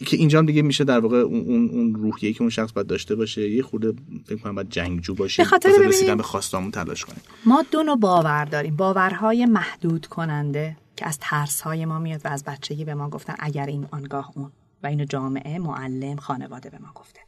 که 0.05 0.17
اینجا 0.17 0.39
هم 0.39 0.45
دیگه 0.45 0.61
میشه 0.61 0.83
در 0.83 0.99
واقع 0.99 1.17
اون 1.17 1.69
اون 1.69 1.95
روحیه 1.95 2.33
که 2.33 2.41
اون 2.41 2.49
شخص 2.49 2.71
باید 2.73 2.87
داشته 2.87 3.15
باشه 3.15 3.49
یه 3.49 3.63
خورده 3.63 3.93
فکر 4.25 4.35
کنم 4.35 4.55
باید 4.55 4.69
جنگجو 4.69 5.13
باشه 5.15 5.43
به 5.43 5.49
خاطر 5.49 5.69
رسیدن 5.87 6.17
به 6.17 6.23
خواستامون 6.23 6.71
تلاش 6.71 7.05
کنیم. 7.05 7.21
ما 7.45 7.65
دو 7.71 7.83
نوع 7.83 7.97
باور 7.97 8.45
داریم. 8.45 8.75
باورهای 8.75 9.45
محدود 9.45 10.05
کننده 10.07 10.75
که 10.99 11.07
از 11.07 11.17
ترس 11.21 11.61
های 11.61 11.85
ما 11.85 11.99
میاد 11.99 12.25
و 12.25 12.27
از 12.27 12.43
بچگی 12.43 12.85
به 12.85 12.93
ما 12.93 13.09
گفتن 13.09 13.35
اگر 13.39 13.65
این 13.65 13.87
آنگاه 13.91 14.31
اون 14.35 14.51
و 14.83 14.87
اینو 14.87 15.05
جامعه 15.05 15.59
معلم 15.59 16.15
خانواده 16.15 16.69
به 16.69 16.77
ما 16.77 16.91
گفته. 16.95 17.19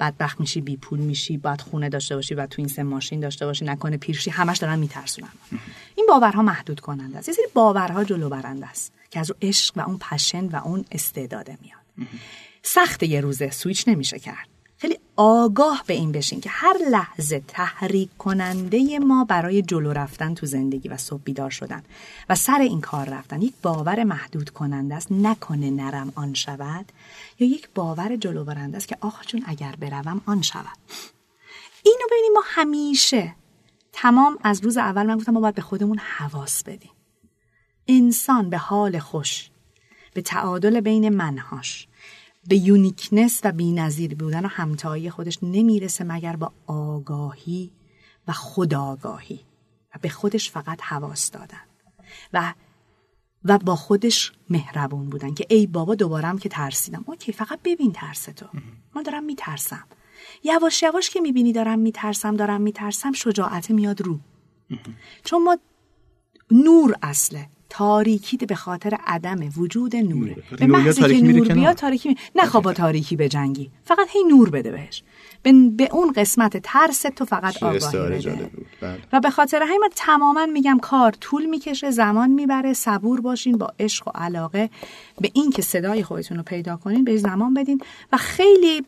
بدبخت 0.00 0.40
میشی 0.40 0.60
بی 0.60 0.76
پول 0.76 1.00
میشی 1.00 1.36
باید 1.36 1.60
خونه 1.60 1.88
داشته 1.88 2.14
باشی 2.16 2.34
و 2.34 2.46
تو 2.46 2.62
این 2.62 2.68
سه 2.68 2.82
ماشین 2.82 3.20
داشته 3.20 3.46
باشی 3.46 3.64
نکنه 3.64 3.96
پیرشی 3.96 4.30
همش 4.30 4.58
دارن 4.58 4.78
میترسونن. 4.78 5.28
این 5.96 6.06
باورها 6.08 6.42
محدود 6.42 6.80
کننده 6.80 7.18
است. 7.18 7.28
یه 7.28 7.34
سری 7.34 7.44
باورها 7.54 8.04
جلو 8.04 8.28
برنده 8.28 8.66
است 8.66 8.92
که 9.10 9.20
از 9.20 9.30
اون 9.30 9.38
عشق 9.42 9.78
و 9.78 9.80
اون 9.80 9.98
پشن 9.98 10.46
و 10.46 10.56
اون 10.64 10.84
استعداده 10.92 11.58
میاد. 11.62 12.08
سخت 12.62 13.02
یه 13.02 13.20
روزه 13.20 13.50
سویچ 13.50 13.88
نمیشه 13.88 14.18
کرد. 14.18 14.48
آگاه 15.16 15.84
به 15.86 15.94
این 15.94 16.12
بشین 16.12 16.40
که 16.40 16.50
هر 16.50 16.76
لحظه 16.90 17.42
تحریک 17.48 18.08
کننده 18.18 18.98
ما 18.98 19.24
برای 19.24 19.62
جلو 19.62 19.92
رفتن 19.92 20.34
تو 20.34 20.46
زندگی 20.46 20.88
و 20.88 20.96
صبح 20.96 21.22
بیدار 21.24 21.50
شدن 21.50 21.82
و 22.28 22.34
سر 22.34 22.58
این 22.58 22.80
کار 22.80 23.08
رفتن 23.08 23.42
یک 23.42 23.54
باور 23.62 24.04
محدود 24.04 24.50
کننده 24.50 24.94
است. 24.94 25.12
نکنه 25.12 25.70
نرم 25.70 26.12
آن 26.14 26.34
شود 26.34 26.92
یا 27.38 27.48
یک 27.48 27.68
باور 27.74 28.16
جلو 28.16 28.44
برنده 28.44 28.76
است 28.76 28.88
که 28.88 28.96
آخ 29.00 29.26
چون 29.26 29.42
اگر 29.46 29.74
بروم 29.80 30.20
آن 30.26 30.42
شود. 30.42 30.78
اینو 31.82 32.06
ببینیم 32.10 32.32
ما 32.32 32.42
همیشه 32.44 33.34
تمام 33.92 34.38
از 34.44 34.64
روز 34.64 34.76
اول 34.76 35.06
من 35.06 35.16
گفتم 35.16 35.32
ما 35.32 35.40
باید 35.40 35.54
به 35.54 35.62
خودمون 35.62 35.98
حواس 35.98 36.62
بدیم. 36.62 36.90
انسان 37.88 38.50
به 38.50 38.58
حال 38.58 38.98
خوش 38.98 39.50
به 40.14 40.22
تعادل 40.22 40.80
بین 40.80 41.08
منهاش 41.08 41.88
به 42.48 42.56
یونیکنس 42.56 43.40
و 43.44 43.52
بینظیر 43.52 44.14
بودن 44.14 44.44
و 44.44 44.48
همتایی 44.48 45.10
خودش 45.10 45.38
نمی‌رسه 45.42 46.04
مگر 46.04 46.36
با 46.36 46.52
آگاهی 46.66 47.72
و 48.28 48.32
خداگاهی 48.32 49.40
و 49.94 49.98
به 50.02 50.08
خودش 50.08 50.50
فقط 50.50 50.82
حواس 50.82 51.30
دادن 51.30 51.60
و 52.32 52.54
و 53.44 53.58
با 53.58 53.76
خودش 53.76 54.32
مهربون 54.50 55.10
بودن 55.10 55.34
که 55.34 55.46
ای 55.50 55.66
بابا 55.66 55.94
دوبارم 55.94 56.38
که 56.38 56.48
ترسیدم. 56.48 57.04
اوکی 57.06 57.32
فقط 57.32 57.58
ببین 57.64 57.92
ترس 57.92 58.24
تو. 58.24 58.46
من 58.94 59.02
دارم 59.02 59.24
میترسم. 59.24 59.86
یواش 60.44 60.82
یواش 60.82 61.10
که 61.10 61.20
می‌بینی 61.20 61.52
دارم 61.52 61.78
میترسم 61.78 62.36
دارم 62.36 62.60
میترسم 62.60 63.12
شجاعت 63.12 63.70
میاد 63.70 64.02
رو. 64.02 64.20
چون 65.24 65.42
ما 65.42 65.58
نور 66.50 66.96
اصله. 67.02 67.48
تاریکی 67.74 68.36
به 68.36 68.54
خاطر 68.54 68.98
عدم 69.06 69.38
وجود 69.56 69.96
نوره. 69.96 70.36
به 70.58 70.66
محضی 70.66 71.02
که 71.02 71.22
نور. 71.22 71.48
بیاد 71.48 71.76
تاریکی 71.76 72.08
می... 72.08 72.16
نخوا 72.34 72.60
با 72.60 72.72
تاریکی 72.72 73.16
به 73.16 73.28
جنگی. 73.28 73.70
فقط 73.84 74.08
هی 74.10 74.24
نور 74.24 74.50
بده 74.50 74.70
بهش. 74.70 75.02
به, 75.42 75.52
به 75.52 75.88
اون 75.92 76.12
قسمت 76.12 76.56
ترس 76.56 77.02
تو 77.02 77.24
فقط 77.24 77.62
آگاهی 77.62 78.18
بده. 78.18 78.50
بله. 78.80 78.98
و 79.12 79.20
به 79.20 79.30
خاطر 79.30 79.62
همین 79.62 79.78
من 79.80 79.88
تماما 79.96 80.46
میگم 80.46 80.78
کار 80.82 81.12
طول 81.12 81.46
می‌کشه 81.46 81.90
زمان 81.90 82.30
می‌بره. 82.30 82.72
صبور 82.72 83.20
باشین 83.20 83.58
با 83.58 83.72
عشق 83.80 84.08
و 84.08 84.10
علاقه 84.14 84.70
به 85.20 85.30
این 85.34 85.50
که 85.50 85.62
صدای 85.62 86.02
خودتون 86.02 86.36
رو 86.36 86.42
پیدا 86.42 86.76
کنین 86.76 87.04
به 87.04 87.16
زمان 87.16 87.54
بدین. 87.54 87.80
و 88.12 88.16
خیلی 88.16 88.82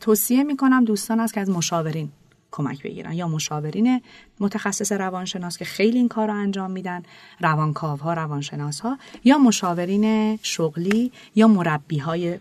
توصیه 0.00 0.44
می‌کنم 0.44 0.84
دوستان 0.84 1.20
است 1.20 1.34
که 1.34 1.40
از 1.40 1.50
مشاورین 1.50 2.08
کمک 2.50 2.82
بگیرن 2.82 3.12
یا 3.12 3.28
مشاورین 3.28 4.00
متخصص 4.42 4.92
روانشناس 4.92 5.58
که 5.58 5.64
خیلی 5.64 5.98
این 5.98 6.08
کار 6.08 6.26
رو 6.26 6.34
انجام 6.34 6.70
میدن 6.70 7.02
روانکاوها 7.40 8.14
روانشناس 8.14 8.80
ها 8.80 8.98
یا 9.24 9.38
مشاورین 9.38 10.36
شغلی 10.42 11.12
یا 11.34 11.48
مربی 11.48 11.98
های 11.98 12.38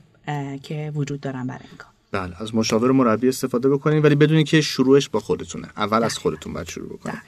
که 0.63 0.91
وجود 0.95 1.19
دارن 1.19 1.47
برای 1.47 1.65
این 1.69 1.77
کار. 1.77 1.91
بله 2.11 2.41
از 2.41 2.55
مشاور 2.55 2.91
مربی 2.91 3.27
استفاده 3.29 3.69
بکنید 3.69 4.05
ولی 4.05 4.15
بدونید 4.15 4.47
که 4.47 4.61
شروعش 4.61 5.09
با 5.09 5.19
خودتونه. 5.19 5.67
اول 5.77 6.03
از 6.03 6.17
خودتون 6.17 6.53
باید 6.53 6.67
شروع 6.67 6.89
بکنید 6.89 7.21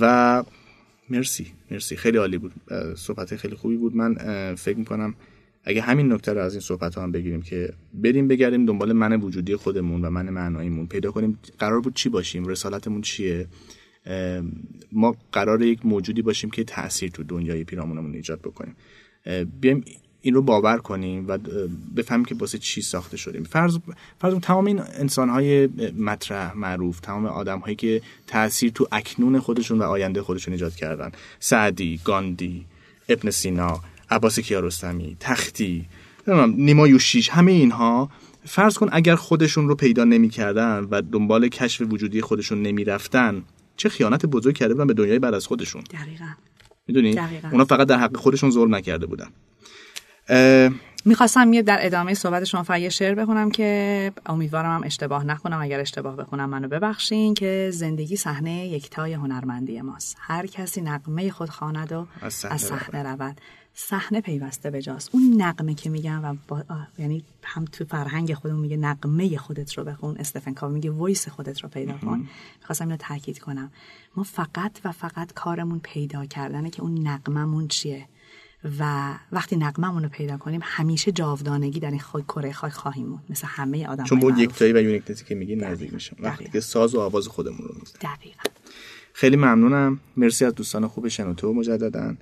و 0.00 0.44
مرسی 1.10 1.52
مرسی. 1.70 1.96
خیلی 1.96 2.18
عالی 2.18 2.38
بود. 2.38 2.52
صحبت 2.96 3.36
خیلی 3.36 3.54
خوبی 3.54 3.76
بود. 3.76 3.96
من 3.96 4.14
فکر 4.54 4.78
می‌کنم 4.78 5.14
اگه 5.64 5.82
همین 5.82 6.12
نکته 6.12 6.32
رو 6.32 6.40
از 6.40 6.52
این 6.52 6.60
صحبت 6.60 6.94
ها 6.94 7.02
هم 7.02 7.12
بگیریم 7.12 7.42
که 7.42 7.72
بریم 7.94 8.28
بگردیم 8.28 8.66
دنبال 8.66 8.92
من 8.92 9.20
وجودی 9.20 9.56
خودمون 9.56 10.04
و 10.04 10.10
من 10.10 10.30
معناییمون. 10.30 10.86
پیدا 10.86 11.10
کنیم. 11.10 11.38
قرار 11.58 11.80
بود 11.80 11.94
چی 11.94 12.08
باشیم؟ 12.08 12.46
رسالتمون 12.46 13.02
چیه؟ 13.02 13.46
ما 14.92 15.16
قرار 15.32 15.62
یک 15.62 15.86
موجودی 15.86 16.22
باشیم 16.22 16.50
که 16.50 16.64
تاثیر 16.64 17.10
تو 17.10 17.22
دنیای 17.22 17.64
پیرامونمون 17.64 18.14
ایجاد 18.14 18.40
بکنیم. 18.40 18.76
بیایم 19.60 19.84
این 20.20 20.34
رو 20.34 20.42
باور 20.42 20.78
کنیم 20.78 21.28
و 21.28 21.38
بفهمیم 21.96 22.24
که 22.24 22.34
واسه 22.34 22.58
چی 22.58 22.82
ساخته 22.82 23.16
شدیم. 23.16 23.44
فرض 23.44 23.78
فرض 24.20 24.34
تمام 24.34 24.66
این 24.66 24.80
انسان 24.80 25.28
های 25.28 25.68
مطرح 25.98 26.56
معروف 26.56 27.00
تمام 27.00 27.26
آدم 27.26 27.58
هایی 27.58 27.76
که 27.76 28.02
تاثیر 28.26 28.70
تو 28.70 28.88
اکنون 28.92 29.40
خودشون 29.40 29.78
و 29.78 29.82
آینده 29.82 30.22
خودشون 30.22 30.54
ایجاد 30.54 30.74
کردن. 30.74 31.12
سعدی 31.40 32.00
گاندی 32.04 32.64
ابن 33.08 33.30
سینا 33.30 33.80
عباس 34.10 34.38
کیارستمی 34.38 35.16
تختی 35.20 35.84
نیما 36.56 36.88
یوشیش 36.88 37.28
همه 37.28 37.52
اینها. 37.52 38.10
فرض 38.44 38.78
کن 38.78 38.88
اگر 38.92 39.14
خودشون 39.14 39.68
رو 39.68 39.74
پیدا 39.74 40.04
نمی‌کردن 40.04 40.88
و 40.90 41.02
دنبال 41.02 41.48
کشف 41.48 41.82
وجودی 41.90 42.20
خودشون 42.20 42.62
نمی‌رفتن 42.62 43.42
چه 43.76 43.88
خیانت 43.88 44.26
بزرگ 44.26 44.56
کرده 44.56 44.74
بودن 44.74 44.86
به 44.86 44.94
دنیای 44.94 45.18
بعد 45.18 45.34
از 45.34 45.46
خودشون. 45.46 45.82
دقیقا. 45.82 46.28
می‌دونی؟ 46.86 47.18
اونا 47.52 47.64
فقط 47.64 47.86
در 47.88 47.98
حق 47.98 48.16
خودشون 48.16 48.50
ظلم 48.50 48.74
نکرده 48.74 49.06
بودن. 49.06 49.28
می‌خواستم 51.04 51.52
یه 51.52 51.62
در 51.62 51.78
ادامه 51.80 52.14
صحبت 52.14 52.44
شما 52.44 52.62
فقط 52.62 52.80
یه 52.80 52.88
شعر 52.88 53.14
بخونم 53.14 53.50
که 53.50 54.12
امیدوارم 54.26 54.76
هم 54.76 54.82
اشتباه 54.84 55.24
نکنم. 55.24 55.62
اگر 55.62 55.80
اشتباه 55.80 56.16
بخونم 56.16 56.50
منو 56.50 56.68
ببخشین 56.68 57.34
که 57.34 57.70
زندگی 57.72 58.16
صحنه 58.16 58.68
یکتای 58.68 59.14
هنرمندی 59.14 59.80
ماست. 59.80 60.16
هر 60.20 60.46
کسی 60.46 60.80
نقمه 60.80 61.30
خود 61.30 61.48
خواند 61.50 61.92
و 61.92 62.06
از 62.22 62.34
صحنه 62.34 63.02
رود. 63.02 63.40
صحنه 63.74 64.20
پیوسته 64.20 64.70
به 64.70 64.82
جاست. 64.82 65.10
اون 65.12 65.42
نقمه 65.42 65.74
که 65.74 65.90
میگم 65.90 66.24
و 66.24 66.34
با 66.48 66.64
یعنی 66.98 67.24
هم 67.42 67.64
تو 67.64 67.84
فرهنگ 67.84 68.34
خودمون 68.34 68.60
میگه 68.60 68.76
نقمه 68.76 69.36
خودت 69.36 69.72
رو 69.72 69.84
بخون 69.84 70.16
استفن 70.16 70.54
کاو 70.54 70.72
میگه 70.72 70.90
وایس 70.90 71.28
خودت 71.28 71.60
رو 71.60 71.68
پیدا 71.68 71.92
کن. 71.92 72.28
می‌خواستم 72.60 72.84
اینو 72.84 72.96
تاکید 72.96 73.38
کنم. 73.38 73.70
ما 74.16 74.22
فقط 74.22 74.80
و 74.84 74.92
فقط 74.92 75.32
کارمون 75.32 75.80
پیدا 75.82 76.26
کردنه 76.26 76.70
که 76.70 76.82
اون 76.82 77.06
نغممون 77.08 77.68
چیه. 77.68 78.08
و 78.78 79.14
وقتی 79.32 79.56
نغممون 79.56 80.02
رو 80.02 80.08
پیدا 80.08 80.36
کنیم 80.36 80.60
همیشه 80.64 81.12
جاودانگی 81.12 81.80
در 81.80 81.90
این 81.90 82.00
خاک 82.00 82.24
کره 82.24 82.52
خاک 82.52 82.72
خواهیم 82.72 83.10
بود. 83.10 83.20
مثل 83.30 83.46
همه 83.46 83.86
آدم 83.86 84.04
چون 84.04 84.20
بود 84.20 84.38
یک 84.38 84.54
تایی 84.54 84.72
و 84.72 84.82
uniqueness 84.82 85.20
ی 85.20 85.24
که 85.24 85.34
میگی 85.34 85.56
نزدیک 85.56 85.94
میشم 85.94 86.16
وقتی 86.20 86.44
که 86.44 86.60
ساز 86.60 86.94
و 86.94 87.00
آواز 87.00 87.28
خودمون 87.28 87.58
رو 87.58 87.74
می‌زنیم. 87.80 87.98
دقیقا. 88.00 88.42
خیلی 89.12 89.36
ممنونم. 89.36 90.00
مرسی 90.16 90.44
از 90.44 90.54
دوستان 90.54 90.86
خوب 90.86 91.08
شنوتو 91.08 91.52
مجددا. 91.52 92.14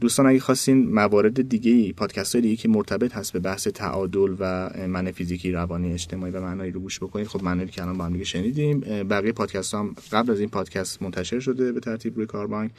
دوستان 0.00 0.26
اگه 0.26 0.40
خواستین 0.40 0.90
موارد 0.92 1.48
دیگه 1.48 1.92
پادکست 1.92 2.34
های 2.34 2.42
دیگه 2.42 2.56
که 2.56 2.68
مرتبط 2.68 3.12
هست 3.12 3.32
به 3.32 3.38
بحث 3.38 3.68
تعادل 3.68 4.36
و 4.38 4.70
من 4.88 5.10
فیزیکی 5.10 5.52
روانی 5.52 5.92
اجتماعی 5.92 6.32
و 6.32 6.40
معنایی 6.40 6.70
رو 6.70 6.80
گوش 6.80 6.98
بکنید 6.98 7.26
خب 7.26 7.42
معنایی 7.42 7.68
که 7.68 7.82
الان 7.82 7.98
با 7.98 8.04
هم 8.04 8.12
دیگه 8.12 8.24
شنیدیم. 8.24 8.80
بقیه 8.80 9.32
پادکست 9.32 9.74
هم 9.74 9.94
قبل 10.12 10.30
از 10.30 10.40
این 10.40 10.48
پادکست 10.48 11.02
منتشر 11.02 11.40
شده 11.40 11.72
به 11.72 11.80
ترتیب 11.80 12.16
روی 12.16 12.26
کاربانک. 12.26 12.70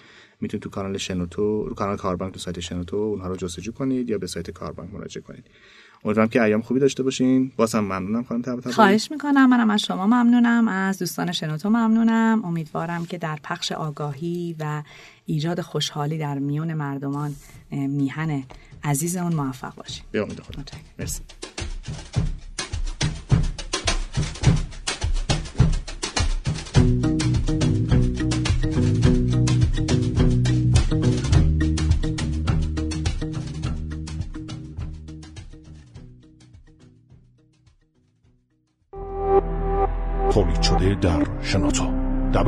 می‌تونید 0.41 0.63
تو 0.63 0.69
کانال 0.69 0.97
شنوتو 0.97 1.63
رو 1.63 1.75
کانال 1.75 1.97
کاربانک 1.97 2.33
تو 2.33 2.39
سایت 2.39 2.59
شنوتو 2.59 2.97
اونها 2.97 3.27
رو 3.27 3.35
جستجو 3.35 3.71
کنید 3.71 4.09
یا 4.09 4.17
به 4.17 4.27
سایت 4.27 4.51
کاربانک 4.51 4.93
مراجعه 4.93 5.23
کنید. 5.23 5.43
امیدوارم 6.05 6.29
که 6.29 6.41
ایام 6.41 6.61
خوبی 6.61 6.79
داشته 6.79 7.03
باشین. 7.03 7.51
بازم 7.55 7.79
ممنونم 7.79 8.23
خانم 8.23 8.41
تبا 8.41 8.71
خواهش 8.71 9.11
می‌کنم. 9.11 9.49
منم 9.49 9.69
از 9.69 9.81
شما 9.81 10.07
ممنونم. 10.07 10.67
از 10.67 10.99
دوستان 10.99 11.31
شنوتو 11.31 11.69
ممنونم. 11.69 12.41
امیدوارم 12.45 13.05
که 13.05 13.17
در 13.17 13.39
پخش 13.43 13.71
آگاهی 13.71 14.55
و 14.59 14.83
ایجاد 15.25 15.61
خوشحالی 15.61 16.17
در 16.17 16.39
میون 16.39 16.73
مردمان 16.73 17.35
میهن 17.71 18.43
عزیز 18.83 19.17
اون 19.17 19.33
موفق 19.35 19.75
باشیم 19.75 20.03
به 20.11 20.21
امید 20.21 20.39
خدا. 20.39 20.63
مرسی. 20.99 21.21
تولید 41.57 41.93
شده 42.33 42.33
در 42.33 42.43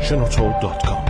شنوتو 0.00 0.50
www.shenoto.com 0.52 1.07